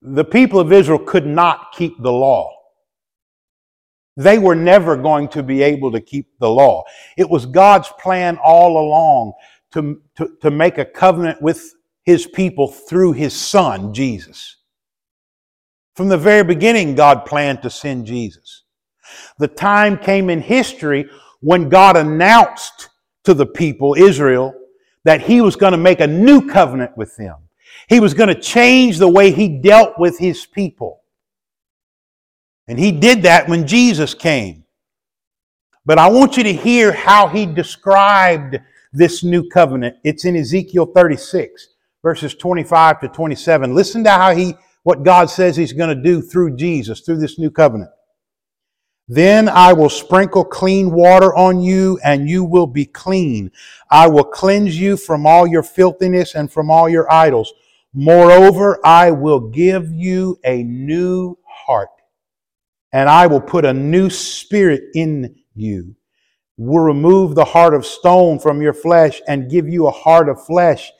The 0.00 0.24
people 0.24 0.60
of 0.60 0.72
Israel 0.72 0.98
could 0.98 1.26
not 1.26 1.72
keep 1.72 2.00
the 2.00 2.12
law. 2.12 2.59
They 4.16 4.38
were 4.38 4.54
never 4.54 4.96
going 4.96 5.28
to 5.28 5.42
be 5.42 5.62
able 5.62 5.92
to 5.92 6.00
keep 6.00 6.26
the 6.38 6.50
law. 6.50 6.84
It 7.16 7.28
was 7.28 7.46
God's 7.46 7.88
plan 8.00 8.38
all 8.44 8.78
along 8.78 9.32
to, 9.72 10.02
to, 10.16 10.36
to 10.42 10.50
make 10.50 10.78
a 10.78 10.84
covenant 10.84 11.40
with 11.40 11.74
his 12.04 12.26
people 12.26 12.68
through 12.68 13.12
his 13.12 13.34
son, 13.34 13.94
Jesus. 13.94 14.56
From 15.94 16.08
the 16.08 16.18
very 16.18 16.44
beginning, 16.44 16.94
God 16.94 17.26
planned 17.26 17.62
to 17.62 17.70
send 17.70 18.06
Jesus. 18.06 18.64
The 19.38 19.48
time 19.48 19.98
came 19.98 20.30
in 20.30 20.40
history 20.40 21.08
when 21.40 21.68
God 21.68 21.96
announced 21.96 22.90
to 23.24 23.34
the 23.34 23.46
people, 23.46 23.94
Israel, 23.94 24.54
that 25.04 25.20
He 25.20 25.40
was 25.40 25.56
going 25.56 25.72
to 25.72 25.78
make 25.78 26.00
a 26.00 26.06
new 26.06 26.48
covenant 26.48 26.96
with 26.96 27.16
them. 27.16 27.36
He 27.88 28.00
was 28.00 28.14
going 28.14 28.28
to 28.28 28.40
change 28.40 28.98
the 28.98 29.08
way 29.08 29.30
He 29.30 29.60
dealt 29.60 29.98
with 29.98 30.18
His 30.18 30.46
people. 30.46 30.99
And 32.70 32.78
He 32.78 32.92
did 32.92 33.22
that 33.22 33.48
when 33.48 33.66
Jesus 33.66 34.14
came. 34.14 34.62
But 35.84 35.98
I 35.98 36.08
want 36.08 36.36
you 36.36 36.44
to 36.44 36.52
hear 36.52 36.92
how 36.92 37.26
He 37.26 37.44
described 37.44 38.60
this 38.92 39.24
new 39.24 39.48
covenant. 39.48 39.96
It's 40.04 40.24
in 40.24 40.36
Ezekiel 40.36 40.86
36, 40.86 41.66
verses 42.00 42.36
25 42.36 43.00
to 43.00 43.08
27. 43.08 43.74
Listen 43.74 44.04
to 44.04 44.10
how 44.10 44.36
He 44.36 44.54
what 44.84 45.02
God 45.02 45.28
says 45.28 45.56
He's 45.56 45.72
going 45.72 45.94
to 45.94 46.00
do 46.00 46.22
through 46.22 46.54
Jesus, 46.54 47.00
through 47.00 47.18
this 47.18 47.40
new 47.40 47.50
covenant. 47.50 47.90
Then 49.08 49.48
I 49.48 49.72
will 49.72 49.90
sprinkle 49.90 50.44
clean 50.44 50.92
water 50.92 51.34
on 51.34 51.60
you, 51.60 51.98
and 52.04 52.30
you 52.30 52.44
will 52.44 52.68
be 52.68 52.86
clean. 52.86 53.50
I 53.90 54.06
will 54.06 54.22
cleanse 54.22 54.78
you 54.78 54.96
from 54.96 55.26
all 55.26 55.44
your 55.44 55.64
filthiness 55.64 56.36
and 56.36 56.52
from 56.52 56.70
all 56.70 56.88
your 56.88 57.12
idols. 57.12 57.52
Moreover, 57.92 58.78
I 58.86 59.10
will 59.10 59.40
give 59.40 59.90
you 59.90 60.38
a 60.44 60.62
new 60.62 61.36
heart, 61.44 61.88
and 62.92 63.08
I 63.08 63.26
will 63.26 63.40
put 63.40 63.64
a 63.64 63.72
new 63.72 64.10
spirit 64.10 64.82
in 64.94 65.36
you. 65.54 65.94
Will 66.56 66.84
remove 66.84 67.34
the 67.34 67.44
heart 67.44 67.74
of 67.74 67.86
stone 67.86 68.38
from 68.38 68.60
your 68.60 68.74
flesh 68.74 69.20
and 69.26 69.50
give 69.50 69.68
you 69.68 69.86
a 69.86 69.92
heart 69.92 70.28
of 70.28 70.44
flesh 70.44 70.90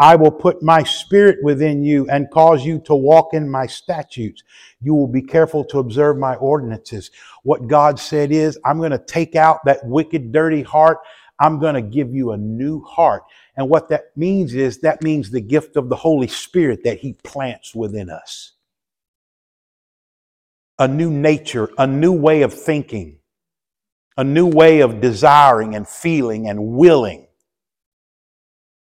I 0.00 0.16
will 0.16 0.30
put 0.30 0.62
my 0.62 0.82
spirit 0.82 1.40
within 1.42 1.84
you 1.84 2.08
and 2.08 2.30
cause 2.30 2.64
you 2.64 2.78
to 2.86 2.94
walk 2.94 3.34
in 3.34 3.50
my 3.50 3.66
statutes. 3.66 4.42
you 4.80 4.94
will 4.94 5.06
be 5.06 5.20
careful 5.20 5.62
to 5.66 5.78
observe 5.78 6.16
my 6.16 6.36
ordinances. 6.36 7.10
What 7.42 7.66
God 7.66 7.98
said 7.98 8.32
is, 8.32 8.58
I'm 8.64 8.78
going 8.78 8.92
to 8.92 9.04
take 9.06 9.36
out 9.36 9.62
that 9.66 9.84
wicked, 9.84 10.32
dirty 10.32 10.62
heart. 10.62 10.98
I'm 11.38 11.58
going 11.58 11.74
to 11.74 11.82
give 11.82 12.14
you 12.14 12.32
a 12.32 12.36
new 12.38 12.82
heart. 12.84 13.24
And 13.58 13.68
what 13.68 13.90
that 13.90 14.16
means 14.16 14.54
is, 14.54 14.78
that 14.78 15.02
means 15.02 15.30
the 15.30 15.40
gift 15.42 15.76
of 15.76 15.90
the 15.90 15.96
Holy 15.96 16.28
Spirit 16.28 16.80
that 16.84 17.00
He 17.00 17.12
plants 17.22 17.74
within 17.74 18.08
us. 18.08 18.52
A 20.80 20.88
new 20.88 21.10
nature, 21.10 21.70
a 21.78 21.86
new 21.86 22.12
way 22.12 22.42
of 22.42 22.52
thinking, 22.52 23.18
a 24.16 24.24
new 24.24 24.46
way 24.46 24.80
of 24.80 25.00
desiring 25.00 25.76
and 25.76 25.86
feeling 25.86 26.48
and 26.48 26.72
willing 26.72 27.28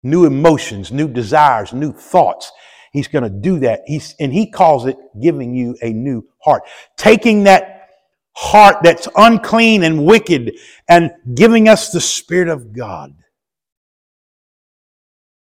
new 0.03 0.25
emotions, 0.25 0.91
new 0.91 1.07
desires, 1.07 1.73
new 1.73 1.91
thoughts. 1.93 2.51
He's 2.91 3.07
going 3.07 3.23
to 3.23 3.29
do 3.29 3.59
that. 3.59 3.81
He's, 3.85 4.15
and 4.19 4.33
he 4.33 4.49
calls 4.49 4.85
it 4.85 4.97
giving 5.21 5.55
you 5.55 5.77
a 5.81 5.91
new 5.91 6.27
heart. 6.43 6.63
Taking 6.97 7.43
that 7.43 7.89
heart 8.35 8.77
that's 8.83 9.07
unclean 9.15 9.83
and 9.83 10.05
wicked 10.05 10.53
and 10.89 11.11
giving 11.35 11.69
us 11.69 11.91
the 11.91 12.01
Spirit 12.01 12.49
of 12.49 12.73
God. 12.73 13.13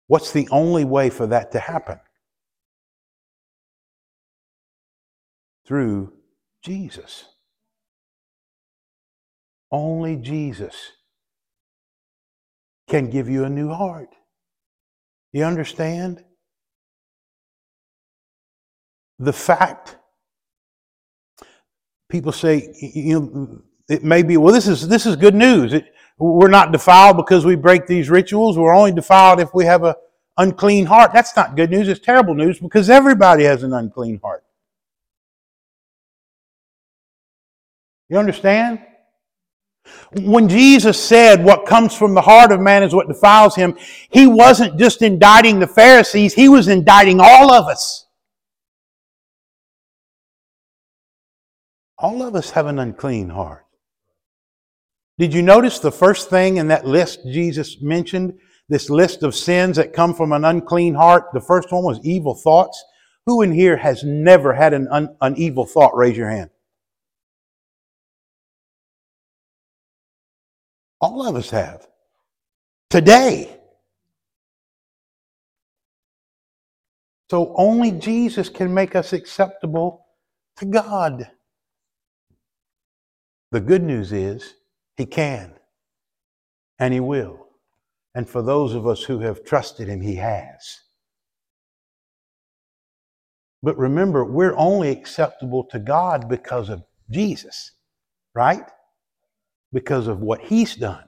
What's 0.06 0.32
the 0.32 0.48
only 0.50 0.84
way 0.84 1.10
for 1.10 1.26
that 1.28 1.52
to 1.52 1.58
happen? 1.58 1.98
Through 5.66 6.12
Jesus. 6.62 7.26
Only 9.70 10.16
Jesus 10.16 10.92
can 12.88 13.10
give 13.10 13.28
you 13.28 13.44
a 13.44 13.48
new 13.48 13.70
heart. 13.70 14.10
You 15.32 15.44
understand? 15.44 16.22
The 19.18 19.32
fact 19.32 19.96
people 22.10 22.32
say, 22.32 22.74
you 22.80 23.20
know, 23.20 23.62
it 23.88 24.04
may 24.04 24.22
be, 24.22 24.36
well, 24.36 24.52
this 24.52 24.68
is 24.68 24.86
this 24.86 25.06
is 25.06 25.16
good 25.16 25.34
news. 25.34 25.72
It, 25.72 25.86
we're 26.18 26.48
not 26.48 26.72
defiled 26.72 27.16
because 27.16 27.44
we 27.44 27.56
break 27.56 27.86
these 27.86 28.10
rituals. 28.10 28.58
We're 28.58 28.74
only 28.74 28.92
defiled 28.92 29.40
if 29.40 29.54
we 29.54 29.64
have 29.64 29.82
a 29.82 29.96
unclean 30.36 30.86
heart. 30.86 31.12
That's 31.12 31.34
not 31.34 31.56
good 31.56 31.70
news. 31.70 31.88
It's 31.88 32.00
terrible 32.00 32.34
news 32.34 32.60
because 32.60 32.90
everybody 32.90 33.44
has 33.44 33.62
an 33.62 33.72
unclean 33.72 34.20
heart. 34.22 34.44
You 38.12 38.18
understand? 38.18 38.78
When 40.20 40.46
Jesus 40.46 41.02
said 41.02 41.42
what 41.42 41.64
comes 41.64 41.94
from 41.94 42.12
the 42.12 42.20
heart 42.20 42.52
of 42.52 42.60
man 42.60 42.82
is 42.82 42.94
what 42.94 43.08
defiles 43.08 43.56
him, 43.56 43.74
he 44.10 44.26
wasn't 44.26 44.78
just 44.78 45.00
indicting 45.00 45.58
the 45.58 45.66
Pharisees, 45.66 46.34
he 46.34 46.50
was 46.50 46.68
indicting 46.68 47.20
all 47.20 47.50
of 47.50 47.68
us. 47.68 48.06
All 51.96 52.22
of 52.22 52.34
us 52.34 52.50
have 52.50 52.66
an 52.66 52.78
unclean 52.78 53.30
heart. 53.30 53.64
Did 55.16 55.32
you 55.32 55.40
notice 55.40 55.78
the 55.78 55.90
first 55.90 56.28
thing 56.28 56.58
in 56.58 56.68
that 56.68 56.86
list 56.86 57.20
Jesus 57.24 57.80
mentioned? 57.80 58.38
This 58.68 58.90
list 58.90 59.22
of 59.22 59.34
sins 59.34 59.78
that 59.78 59.94
come 59.94 60.12
from 60.12 60.32
an 60.32 60.44
unclean 60.44 60.92
heart. 60.92 61.28
The 61.32 61.40
first 61.40 61.72
one 61.72 61.82
was 61.82 61.98
evil 62.02 62.34
thoughts. 62.34 62.84
Who 63.24 63.40
in 63.40 63.52
here 63.52 63.78
has 63.78 64.04
never 64.04 64.52
had 64.52 64.74
an, 64.74 64.86
un, 64.90 65.16
an 65.22 65.34
evil 65.38 65.64
thought? 65.64 65.96
Raise 65.96 66.18
your 66.18 66.28
hand. 66.28 66.50
All 71.02 71.26
of 71.28 71.36
us 71.36 71.50
have. 71.50 71.86
Today. 72.88 73.58
So 77.30 77.54
only 77.56 77.92
Jesus 77.92 78.48
can 78.48 78.72
make 78.72 78.94
us 78.96 79.12
acceptable 79.12 80.06
to 80.58 80.66
God. 80.66 81.28
The 83.50 83.60
good 83.60 83.82
news 83.82 84.12
is 84.12 84.54
He 84.96 85.06
can 85.06 85.54
and 86.78 86.94
He 86.94 87.00
will. 87.00 87.48
And 88.14 88.28
for 88.28 88.42
those 88.42 88.74
of 88.74 88.86
us 88.86 89.02
who 89.02 89.20
have 89.20 89.44
trusted 89.44 89.88
Him, 89.88 90.02
He 90.02 90.16
has. 90.16 90.80
But 93.62 93.78
remember, 93.78 94.24
we're 94.24 94.56
only 94.56 94.90
acceptable 94.90 95.64
to 95.70 95.78
God 95.78 96.28
because 96.28 96.68
of 96.68 96.84
Jesus, 97.10 97.72
right? 98.34 98.64
Because 99.72 100.06
of 100.06 100.20
what 100.20 100.40
He's 100.40 100.76
done. 100.76 101.04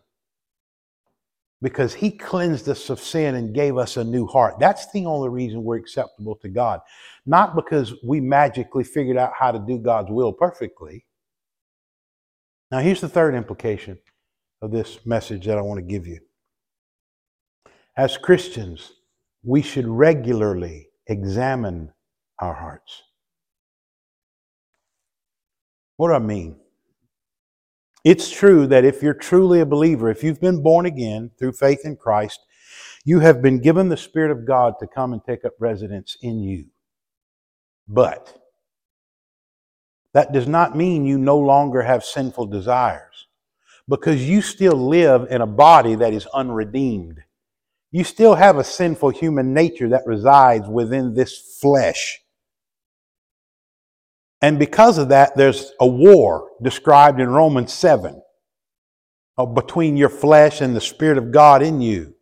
Because 1.62 1.94
He 1.94 2.10
cleansed 2.10 2.68
us 2.68 2.90
of 2.90 3.00
sin 3.00 3.34
and 3.34 3.54
gave 3.54 3.76
us 3.76 3.96
a 3.96 4.04
new 4.04 4.26
heart. 4.26 4.58
That's 4.58 4.90
the 4.92 5.06
only 5.06 5.28
reason 5.28 5.62
we're 5.62 5.76
acceptable 5.76 6.36
to 6.36 6.48
God. 6.48 6.80
Not 7.26 7.56
because 7.56 7.94
we 8.04 8.20
magically 8.20 8.84
figured 8.84 9.16
out 9.16 9.32
how 9.38 9.50
to 9.50 9.58
do 9.58 9.78
God's 9.78 10.10
will 10.10 10.32
perfectly. 10.32 11.04
Now, 12.70 12.80
here's 12.80 13.00
the 13.00 13.08
third 13.08 13.34
implication 13.34 13.98
of 14.60 14.72
this 14.72 15.04
message 15.06 15.46
that 15.46 15.58
I 15.58 15.62
want 15.62 15.78
to 15.78 15.86
give 15.86 16.06
you. 16.06 16.20
As 17.96 18.16
Christians, 18.16 18.92
we 19.44 19.62
should 19.62 19.86
regularly 19.86 20.88
examine 21.06 21.92
our 22.40 22.54
hearts. 22.54 23.02
What 25.96 26.08
do 26.08 26.14
I 26.14 26.18
mean? 26.18 26.56
It's 28.04 28.30
true 28.30 28.66
that 28.66 28.84
if 28.84 29.02
you're 29.02 29.14
truly 29.14 29.60
a 29.60 29.66
believer, 29.66 30.10
if 30.10 30.22
you've 30.22 30.40
been 30.40 30.62
born 30.62 30.84
again 30.84 31.30
through 31.38 31.52
faith 31.52 31.80
in 31.84 31.96
Christ, 31.96 32.40
you 33.04 33.20
have 33.20 33.40
been 33.42 33.60
given 33.60 33.88
the 33.88 33.96
Spirit 33.96 34.30
of 34.30 34.46
God 34.46 34.74
to 34.80 34.86
come 34.86 35.12
and 35.14 35.24
take 35.24 35.44
up 35.44 35.54
residence 35.58 36.16
in 36.20 36.40
you. 36.40 36.66
But 37.88 38.38
that 40.12 40.32
does 40.32 40.46
not 40.46 40.76
mean 40.76 41.06
you 41.06 41.18
no 41.18 41.38
longer 41.38 41.82
have 41.82 42.04
sinful 42.04 42.46
desires 42.46 43.26
because 43.88 44.28
you 44.28 44.40
still 44.40 44.76
live 44.76 45.26
in 45.30 45.40
a 45.40 45.46
body 45.46 45.94
that 45.94 46.12
is 46.12 46.26
unredeemed. 46.26 47.22
You 47.90 48.04
still 48.04 48.34
have 48.34 48.56
a 48.56 48.64
sinful 48.64 49.10
human 49.10 49.54
nature 49.54 49.88
that 49.90 50.06
resides 50.06 50.68
within 50.68 51.14
this 51.14 51.58
flesh. 51.60 52.23
And 54.44 54.58
because 54.58 54.98
of 54.98 55.08
that, 55.08 55.34
there's 55.38 55.72
a 55.80 55.86
war 55.86 56.50
described 56.60 57.18
in 57.18 57.30
Romans 57.30 57.72
7 57.72 58.20
uh, 59.38 59.46
between 59.46 59.96
your 59.96 60.10
flesh 60.10 60.60
and 60.60 60.76
the 60.76 60.82
Spirit 60.82 61.16
of 61.16 61.32
God 61.32 61.62
in 61.62 61.80
you. 61.80 62.14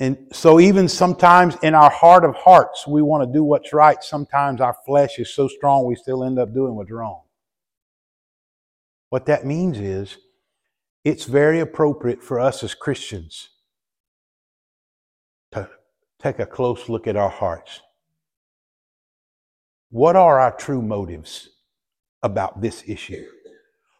And 0.00 0.18
so, 0.32 0.58
even 0.58 0.88
sometimes 0.88 1.54
in 1.62 1.76
our 1.76 1.90
heart 1.90 2.24
of 2.24 2.34
hearts, 2.34 2.88
we 2.88 3.02
want 3.02 3.22
to 3.22 3.32
do 3.32 3.44
what's 3.44 3.72
right. 3.72 4.02
Sometimes 4.02 4.60
our 4.60 4.74
flesh 4.84 5.20
is 5.20 5.32
so 5.32 5.46
strong 5.46 5.86
we 5.86 5.94
still 5.94 6.24
end 6.24 6.40
up 6.40 6.52
doing 6.52 6.74
what's 6.74 6.90
wrong. 6.90 7.22
What 9.10 9.26
that 9.26 9.46
means 9.46 9.78
is 9.78 10.18
it's 11.04 11.22
very 11.24 11.60
appropriate 11.60 12.20
for 12.20 12.40
us 12.40 12.64
as 12.64 12.74
Christians 12.74 13.50
to 15.52 15.70
take 16.20 16.40
a 16.40 16.46
close 16.46 16.88
look 16.88 17.06
at 17.06 17.14
our 17.14 17.30
hearts. 17.30 17.80
What 19.94 20.16
are 20.16 20.40
our 20.40 20.50
true 20.50 20.82
motives 20.82 21.50
about 22.20 22.60
this 22.60 22.82
issue? 22.84 23.24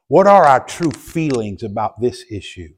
What 0.09 0.27
are 0.27 0.45
our 0.45 0.59
true 0.59 0.91
feelings 0.91 1.63
about 1.63 2.01
this 2.01 2.25
issue? 2.33 2.71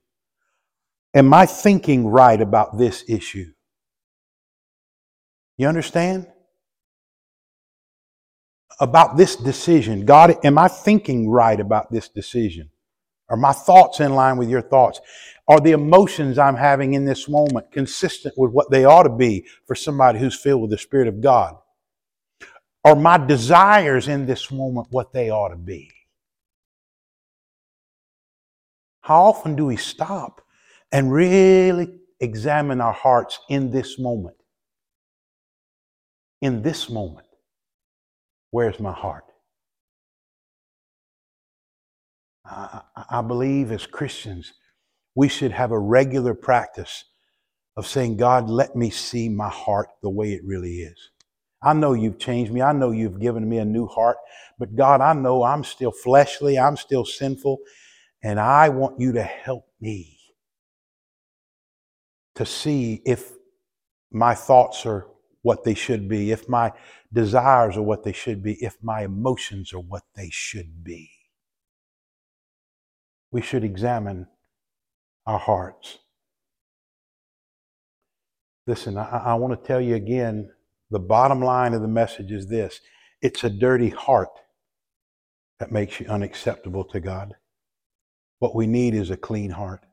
Am 1.14 1.32
I 1.32 1.46
thinking 1.46 2.06
right 2.06 2.38
about 2.38 2.76
this 2.76 3.04
issue? 3.08 3.46
You 5.56 5.66
understand? 5.66 6.26
About 8.80 9.16
this 9.16 9.34
decision. 9.34 10.04
God, 10.04 10.34
am 10.44 10.58
I 10.58 10.68
thinking 10.68 11.30
right 11.30 11.58
about 11.58 11.90
this 11.90 12.10
decision? 12.10 12.68
Are 13.30 13.38
my 13.38 13.52
thoughts 13.52 13.98
in 13.98 14.14
line 14.14 14.36
with 14.36 14.50
your 14.50 14.60
thoughts? 14.60 15.00
Are 15.48 15.58
the 15.58 15.72
emotions 15.72 16.38
I'm 16.38 16.56
having 16.56 16.92
in 16.92 17.06
this 17.06 17.30
moment 17.30 17.72
consistent 17.72 18.34
with 18.36 18.52
what 18.52 18.70
they 18.70 18.84
ought 18.84 19.04
to 19.04 19.16
be 19.16 19.46
for 19.66 19.74
somebody 19.74 20.18
who's 20.18 20.38
filled 20.38 20.60
with 20.60 20.70
the 20.70 20.76
Spirit 20.76 21.08
of 21.08 21.22
God? 21.22 21.56
Are 22.86 22.94
my 22.94 23.18
desires 23.18 24.06
in 24.06 24.26
this 24.26 24.52
moment 24.52 24.86
what 24.90 25.12
they 25.12 25.28
ought 25.28 25.48
to 25.48 25.56
be? 25.56 25.90
How 29.00 29.24
often 29.24 29.56
do 29.56 29.66
we 29.66 29.76
stop 29.76 30.40
and 30.92 31.12
really 31.12 31.98
examine 32.20 32.80
our 32.80 32.92
hearts 32.92 33.40
in 33.48 33.72
this 33.72 33.98
moment? 33.98 34.36
In 36.40 36.62
this 36.62 36.88
moment, 36.88 37.26
where's 38.52 38.78
my 38.78 38.92
heart? 38.92 39.24
I, 42.44 42.82
I, 43.10 43.20
believe 43.20 43.72
as 43.72 43.84
Christians, 43.84 44.52
we 45.16 45.26
should 45.26 45.50
have 45.50 45.72
a 45.72 45.78
regular 45.78 46.34
practice 46.34 47.02
of 47.76 47.84
saying, 47.84 48.16
God, 48.16 48.48
let 48.48 48.76
me 48.76 48.90
see 48.90 49.28
my 49.28 49.48
heart 49.48 49.88
the 50.04 50.10
way 50.10 50.34
it 50.34 50.44
really 50.44 50.82
is. 50.82 51.10
I 51.66 51.72
know 51.72 51.94
you've 51.94 52.20
changed 52.20 52.52
me. 52.52 52.62
I 52.62 52.72
know 52.72 52.92
you've 52.92 53.18
given 53.18 53.48
me 53.48 53.58
a 53.58 53.64
new 53.64 53.88
heart. 53.88 54.18
But 54.56 54.76
God, 54.76 55.00
I 55.00 55.14
know 55.14 55.42
I'm 55.42 55.64
still 55.64 55.90
fleshly. 55.90 56.56
I'm 56.56 56.76
still 56.76 57.04
sinful. 57.04 57.58
And 58.22 58.38
I 58.38 58.68
want 58.68 59.00
you 59.00 59.10
to 59.12 59.22
help 59.24 59.66
me 59.80 60.16
to 62.36 62.46
see 62.46 63.02
if 63.04 63.32
my 64.12 64.32
thoughts 64.32 64.86
are 64.86 65.08
what 65.42 65.64
they 65.64 65.74
should 65.74 66.08
be, 66.08 66.30
if 66.30 66.48
my 66.48 66.72
desires 67.12 67.76
are 67.76 67.82
what 67.82 68.04
they 68.04 68.12
should 68.12 68.44
be, 68.44 68.54
if 68.64 68.76
my 68.80 69.02
emotions 69.02 69.72
are 69.72 69.80
what 69.80 70.04
they 70.14 70.30
should 70.30 70.84
be. 70.84 71.10
We 73.32 73.42
should 73.42 73.64
examine 73.64 74.28
our 75.26 75.38
hearts. 75.38 75.98
Listen, 78.68 78.96
I, 78.96 79.22
I 79.24 79.34
want 79.34 79.60
to 79.60 79.66
tell 79.66 79.80
you 79.80 79.96
again 79.96 80.50
the 80.90 80.98
bottom 80.98 81.40
line 81.40 81.74
of 81.74 81.82
the 81.82 81.88
message 81.88 82.30
is 82.30 82.48
this 82.48 82.80
it's 83.22 83.44
a 83.44 83.50
dirty 83.50 83.88
heart 83.88 84.28
that 85.58 85.72
makes 85.72 86.00
you 86.00 86.06
unacceptable 86.06 86.84
to 86.84 87.00
God. 87.00 87.34
What 88.38 88.54
we 88.54 88.66
need 88.66 88.94
is 88.94 89.10
a 89.10 89.16
clean 89.16 89.50
heart. 89.50 89.84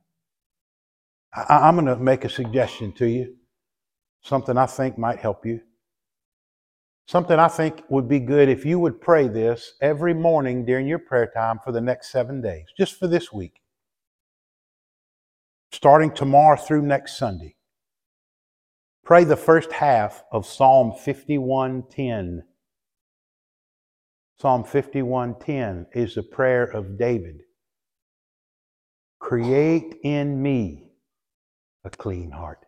I, 1.33 1.67
am 1.67 1.75
going 1.75 1.87
to 1.87 1.95
make 1.95 2.25
a 2.25 2.29
suggestion 2.29 2.91
to 2.93 3.07
you, 3.07 3.35
something 4.21 4.57
I 4.57 4.65
think 4.65 4.97
might 4.97 5.19
help 5.19 5.45
you. 5.45 5.61
Something 7.05 7.39
I 7.39 7.47
think 7.47 7.81
would 7.89 8.07
be 8.07 8.19
good 8.19 8.47
if 8.47 8.65
you 8.65 8.79
would 8.79 9.01
pray 9.01 9.27
this 9.27 9.73
every 9.81 10.13
morning 10.13 10.65
during 10.65 10.87
your 10.87 10.99
prayer 10.99 11.29
time 11.33 11.59
for 11.63 11.71
the 11.71 11.81
next 11.81 12.11
seven 12.11 12.41
days, 12.41 12.65
just 12.77 12.97
for 12.97 13.07
this 13.07 13.31
week, 13.31 13.61
starting 15.71 16.13
tomorrow 16.13 16.55
through 16.55 16.83
next 16.83 17.17
Sunday. 17.17 17.55
Pray 19.03 19.25
the 19.25 19.35
first 19.35 19.71
half 19.73 20.23
of 20.31 20.45
Psalm 20.45 20.93
51:10. 20.93 22.43
Psalm 24.35 24.63
51:10 24.63 25.87
is 25.91 26.15
the 26.15 26.23
prayer 26.23 26.63
of 26.63 26.97
David. 26.97 27.43
Create 29.19 29.95
in 30.03 30.41
me 30.41 30.91
a 31.83 31.89
clean 31.89 32.31
heart. 32.31 32.65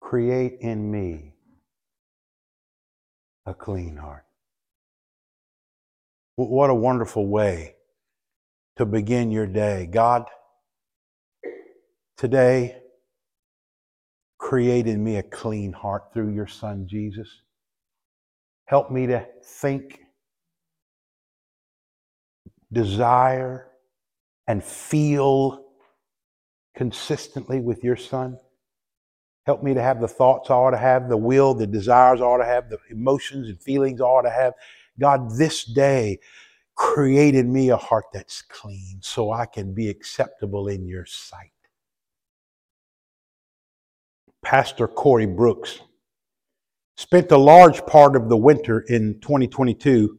Create 0.00 0.58
in 0.60 0.90
me 0.90 1.34
a 3.44 3.54
clean 3.54 3.96
heart. 3.98 4.24
What 6.36 6.70
a 6.70 6.74
wonderful 6.74 7.26
way 7.26 7.76
to 8.76 8.86
begin 8.86 9.30
your 9.30 9.46
day. 9.46 9.86
God, 9.86 10.28
today, 12.16 12.76
create 14.38 14.86
in 14.86 15.02
me 15.02 15.16
a 15.16 15.22
clean 15.22 15.72
heart 15.72 16.12
through 16.12 16.30
your 16.30 16.46
Son, 16.46 16.86
Jesus. 16.86 17.28
Help 18.66 18.90
me 18.90 19.06
to 19.06 19.26
think, 19.42 20.00
desire, 22.72 23.68
and 24.46 24.62
feel 24.62 25.64
consistently 26.76 27.60
with 27.60 27.82
your 27.84 27.96
Son. 27.96 28.36
Help 29.46 29.62
me 29.62 29.74
to 29.74 29.82
have 29.82 30.00
the 30.00 30.08
thoughts 30.08 30.50
I 30.50 30.54
ought 30.54 30.70
to 30.70 30.78
have, 30.78 31.08
the 31.08 31.16
will, 31.16 31.54
the 31.54 31.66
desires 31.66 32.20
I 32.20 32.24
ought 32.24 32.38
to 32.38 32.46
have, 32.46 32.70
the 32.70 32.78
emotions 32.90 33.48
and 33.48 33.60
feelings 33.60 34.00
I 34.00 34.04
ought 34.04 34.22
to 34.22 34.30
have. 34.30 34.54
God, 34.98 35.36
this 35.36 35.64
day 35.64 36.18
created 36.76 37.46
me 37.46 37.70
a 37.70 37.76
heart 37.76 38.06
that's 38.12 38.42
clean 38.42 38.98
so 39.00 39.32
I 39.32 39.46
can 39.46 39.74
be 39.74 39.88
acceptable 39.88 40.68
in 40.68 40.86
your 40.86 41.06
sight. 41.06 41.53
Pastor 44.44 44.86
Corey 44.86 45.26
Brooks 45.26 45.80
spent 46.96 47.32
a 47.32 47.36
large 47.36 47.84
part 47.86 48.14
of 48.14 48.28
the 48.28 48.36
winter 48.36 48.80
in 48.80 49.18
2022 49.20 50.18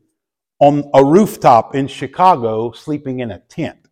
on 0.59 0.89
a 0.93 1.05
rooftop 1.05 1.75
in 1.75 1.88
Chicago 1.88 2.71
sleeping 2.71 3.19
in 3.21 3.31
a 3.31 3.39
tent. 3.39 3.88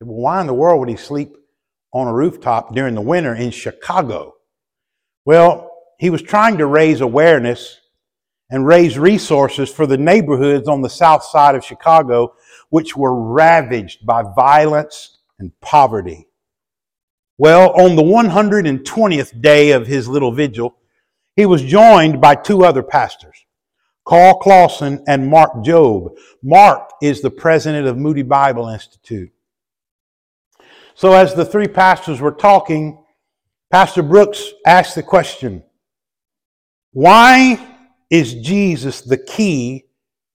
Why 0.00 0.40
in 0.40 0.46
the 0.46 0.54
world 0.54 0.80
would 0.80 0.88
he 0.88 0.96
sleep 0.96 1.36
on 1.92 2.06
a 2.06 2.14
rooftop 2.14 2.74
during 2.74 2.94
the 2.94 3.00
winter 3.00 3.34
in 3.34 3.50
Chicago? 3.50 4.34
Well, 5.24 5.70
he 5.98 6.10
was 6.10 6.22
trying 6.22 6.58
to 6.58 6.66
raise 6.66 7.00
awareness 7.00 7.80
and 8.50 8.66
raise 8.66 8.98
resources 8.98 9.70
for 9.70 9.86
the 9.86 9.98
neighborhoods 9.98 10.68
on 10.68 10.82
the 10.82 10.88
south 10.88 11.24
side 11.24 11.54
of 11.54 11.64
Chicago, 11.64 12.34
which 12.70 12.96
were 12.96 13.32
ravaged 13.32 14.06
by 14.06 14.22
violence 14.36 15.18
and 15.38 15.52
poverty. 15.60 16.27
Well, 17.40 17.70
on 17.80 17.94
the 17.94 18.02
120th 18.02 19.40
day 19.40 19.70
of 19.70 19.86
his 19.86 20.08
little 20.08 20.32
vigil, 20.32 20.76
he 21.36 21.46
was 21.46 21.62
joined 21.62 22.20
by 22.20 22.34
two 22.34 22.64
other 22.64 22.82
pastors, 22.82 23.46
Carl 24.04 24.40
Clausen 24.40 25.04
and 25.06 25.28
Mark 25.28 25.52
Jobe. 25.64 26.16
Mark 26.42 26.90
is 27.00 27.22
the 27.22 27.30
president 27.30 27.86
of 27.86 27.96
Moody 27.96 28.22
Bible 28.22 28.68
Institute. 28.68 29.30
So, 30.96 31.12
as 31.12 31.32
the 31.34 31.44
three 31.44 31.68
pastors 31.68 32.20
were 32.20 32.32
talking, 32.32 33.04
Pastor 33.70 34.02
Brooks 34.02 34.52
asked 34.66 34.96
the 34.96 35.04
question 35.04 35.62
Why 36.90 37.76
is 38.10 38.34
Jesus 38.34 39.02
the 39.02 39.16
key 39.16 39.84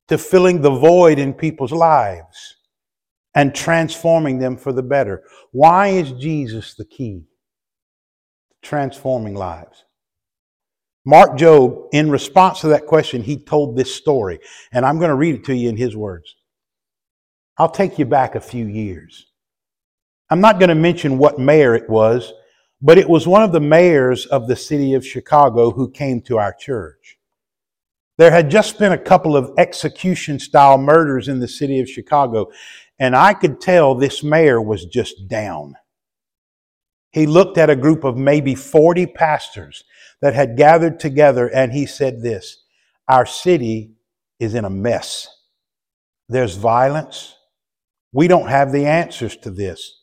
to 0.07 0.17
filling 0.17 0.61
the 0.61 0.69
void 0.69 1.19
in 1.19 1.33
people's 1.33 1.73
lives 1.73 2.55
and 3.35 3.53
transforming 3.55 4.39
them 4.39 4.57
for 4.57 4.71
the 4.71 4.83
better? 4.83 5.23
Why 5.51 5.89
is 5.89 6.11
Jesus 6.11 6.75
the 6.75 6.85
key 6.85 7.25
to 8.49 8.67
transforming 8.67 9.35
lives? 9.35 9.85
Mark 11.05 11.37
Jobe, 11.37 11.89
in 11.91 12.09
response 12.09 12.61
to 12.61 12.67
that 12.67 12.87
question, 12.87 13.21
he 13.21 13.37
told 13.37 13.75
this 13.75 13.93
story, 13.93 14.39
and 14.71 14.85
I'm 14.85 14.99
going 14.99 15.09
to 15.09 15.15
read 15.15 15.35
it 15.35 15.45
to 15.45 15.55
you 15.55 15.67
in 15.67 15.75
his 15.75 15.95
words. 15.97 16.35
I'll 17.57 17.69
take 17.69 17.99
you 17.99 18.05
back 18.05 18.35
a 18.35 18.39
few 18.39 18.65
years. 18.65 19.27
I'm 20.29 20.41
not 20.41 20.59
going 20.59 20.69
to 20.69 20.75
mention 20.75 21.17
what 21.17 21.37
mayor 21.37 21.75
it 21.75 21.89
was, 21.89 22.31
but 22.81 22.97
it 22.97 23.09
was 23.09 23.27
one 23.27 23.43
of 23.43 23.51
the 23.51 23.59
mayors 23.59 24.25
of 24.25 24.47
the 24.47 24.55
city 24.55 24.93
of 24.93 25.05
Chicago 25.05 25.71
who 25.71 25.91
came 25.91 26.21
to 26.21 26.37
our 26.37 26.53
church. 26.53 27.17
There 28.17 28.31
had 28.31 28.49
just 28.49 28.79
been 28.79 28.91
a 28.91 28.97
couple 28.97 29.35
of 29.35 29.51
execution 29.57 30.39
style 30.39 30.77
murders 30.77 31.27
in 31.27 31.39
the 31.39 31.47
city 31.47 31.79
of 31.79 31.89
Chicago, 31.89 32.51
and 32.99 33.15
I 33.15 33.33
could 33.33 33.59
tell 33.59 33.95
this 33.95 34.23
mayor 34.23 34.61
was 34.61 34.85
just 34.85 35.27
down. 35.27 35.75
He 37.11 37.25
looked 37.27 37.57
at 37.57 37.69
a 37.69 37.75
group 37.75 38.03
of 38.03 38.17
maybe 38.17 38.55
40 38.55 39.07
pastors 39.07 39.83
that 40.21 40.33
had 40.33 40.57
gathered 40.57 40.99
together 40.99 41.47
and 41.47 41.71
he 41.71 41.85
said 41.85 42.21
this 42.21 42.63
Our 43.07 43.25
city 43.25 43.93
is 44.39 44.55
in 44.55 44.65
a 44.65 44.69
mess. 44.69 45.27
There's 46.29 46.55
violence. 46.55 47.35
We 48.11 48.27
don't 48.27 48.47
have 48.47 48.71
the 48.71 48.85
answers 48.85 49.37
to 49.37 49.51
this. 49.51 50.01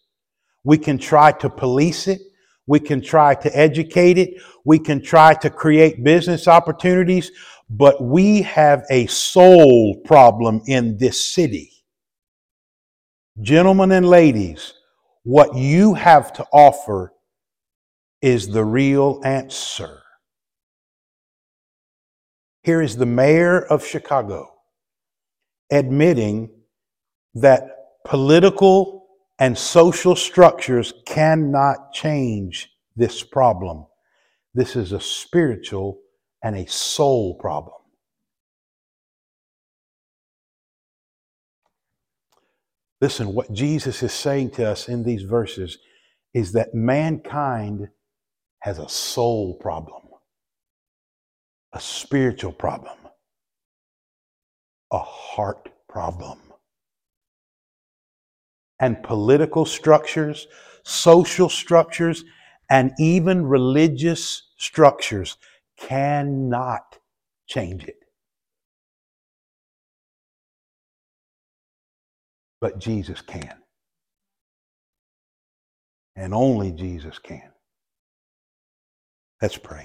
We 0.64 0.78
can 0.78 0.98
try 0.98 1.32
to 1.32 1.48
police 1.48 2.06
it. 2.06 2.20
We 2.66 2.80
can 2.80 3.00
try 3.00 3.34
to 3.34 3.56
educate 3.56 4.18
it. 4.18 4.40
We 4.64 4.78
can 4.78 5.02
try 5.02 5.34
to 5.34 5.50
create 5.50 6.04
business 6.04 6.46
opportunities, 6.46 7.32
but 7.68 8.02
we 8.02 8.42
have 8.42 8.84
a 8.90 9.06
soul 9.06 10.00
problem 10.04 10.60
in 10.66 10.98
this 10.98 11.20
city. 11.20 11.72
Gentlemen 13.42 13.92
and 13.92 14.06
ladies, 14.06 14.74
what 15.22 15.54
you 15.54 15.94
have 15.94 16.32
to 16.34 16.46
offer 16.52 17.14
is 18.20 18.48
the 18.48 18.64
real 18.64 19.20
answer. 19.24 20.02
Here 22.62 22.82
is 22.82 22.96
the 22.96 23.06
mayor 23.06 23.60
of 23.60 23.86
Chicago 23.86 24.52
admitting 25.72 26.50
that 27.34 27.62
political 28.04 29.06
and 29.38 29.56
social 29.56 30.16
structures 30.16 30.92
cannot 31.06 31.92
change 31.94 32.68
this 32.96 33.22
problem. 33.22 33.86
This 34.52 34.76
is 34.76 34.92
a 34.92 35.00
spiritual 35.00 35.98
and 36.42 36.56
a 36.56 36.66
soul 36.66 37.36
problem. 37.36 37.79
Listen, 43.00 43.34
what 43.34 43.52
Jesus 43.52 44.02
is 44.02 44.12
saying 44.12 44.50
to 44.52 44.68
us 44.68 44.88
in 44.88 45.04
these 45.04 45.22
verses 45.22 45.78
is 46.34 46.52
that 46.52 46.74
mankind 46.74 47.88
has 48.60 48.78
a 48.78 48.88
soul 48.88 49.54
problem, 49.54 50.02
a 51.72 51.80
spiritual 51.80 52.52
problem, 52.52 52.96
a 54.92 54.98
heart 54.98 55.70
problem 55.88 56.38
and 58.80 59.02
political 59.02 59.64
structures, 59.64 60.48
social 60.84 61.48
structures, 61.48 62.24
and 62.70 62.92
even 62.98 63.46
religious 63.46 64.48
structures 64.56 65.36
cannot 65.78 66.98
change 67.46 67.84
it. 67.84 67.99
But 72.60 72.78
Jesus 72.78 73.20
can. 73.20 73.54
And 76.16 76.34
only 76.34 76.72
Jesus 76.72 77.18
can. 77.18 77.50
Let's 79.40 79.56
pray. 79.56 79.84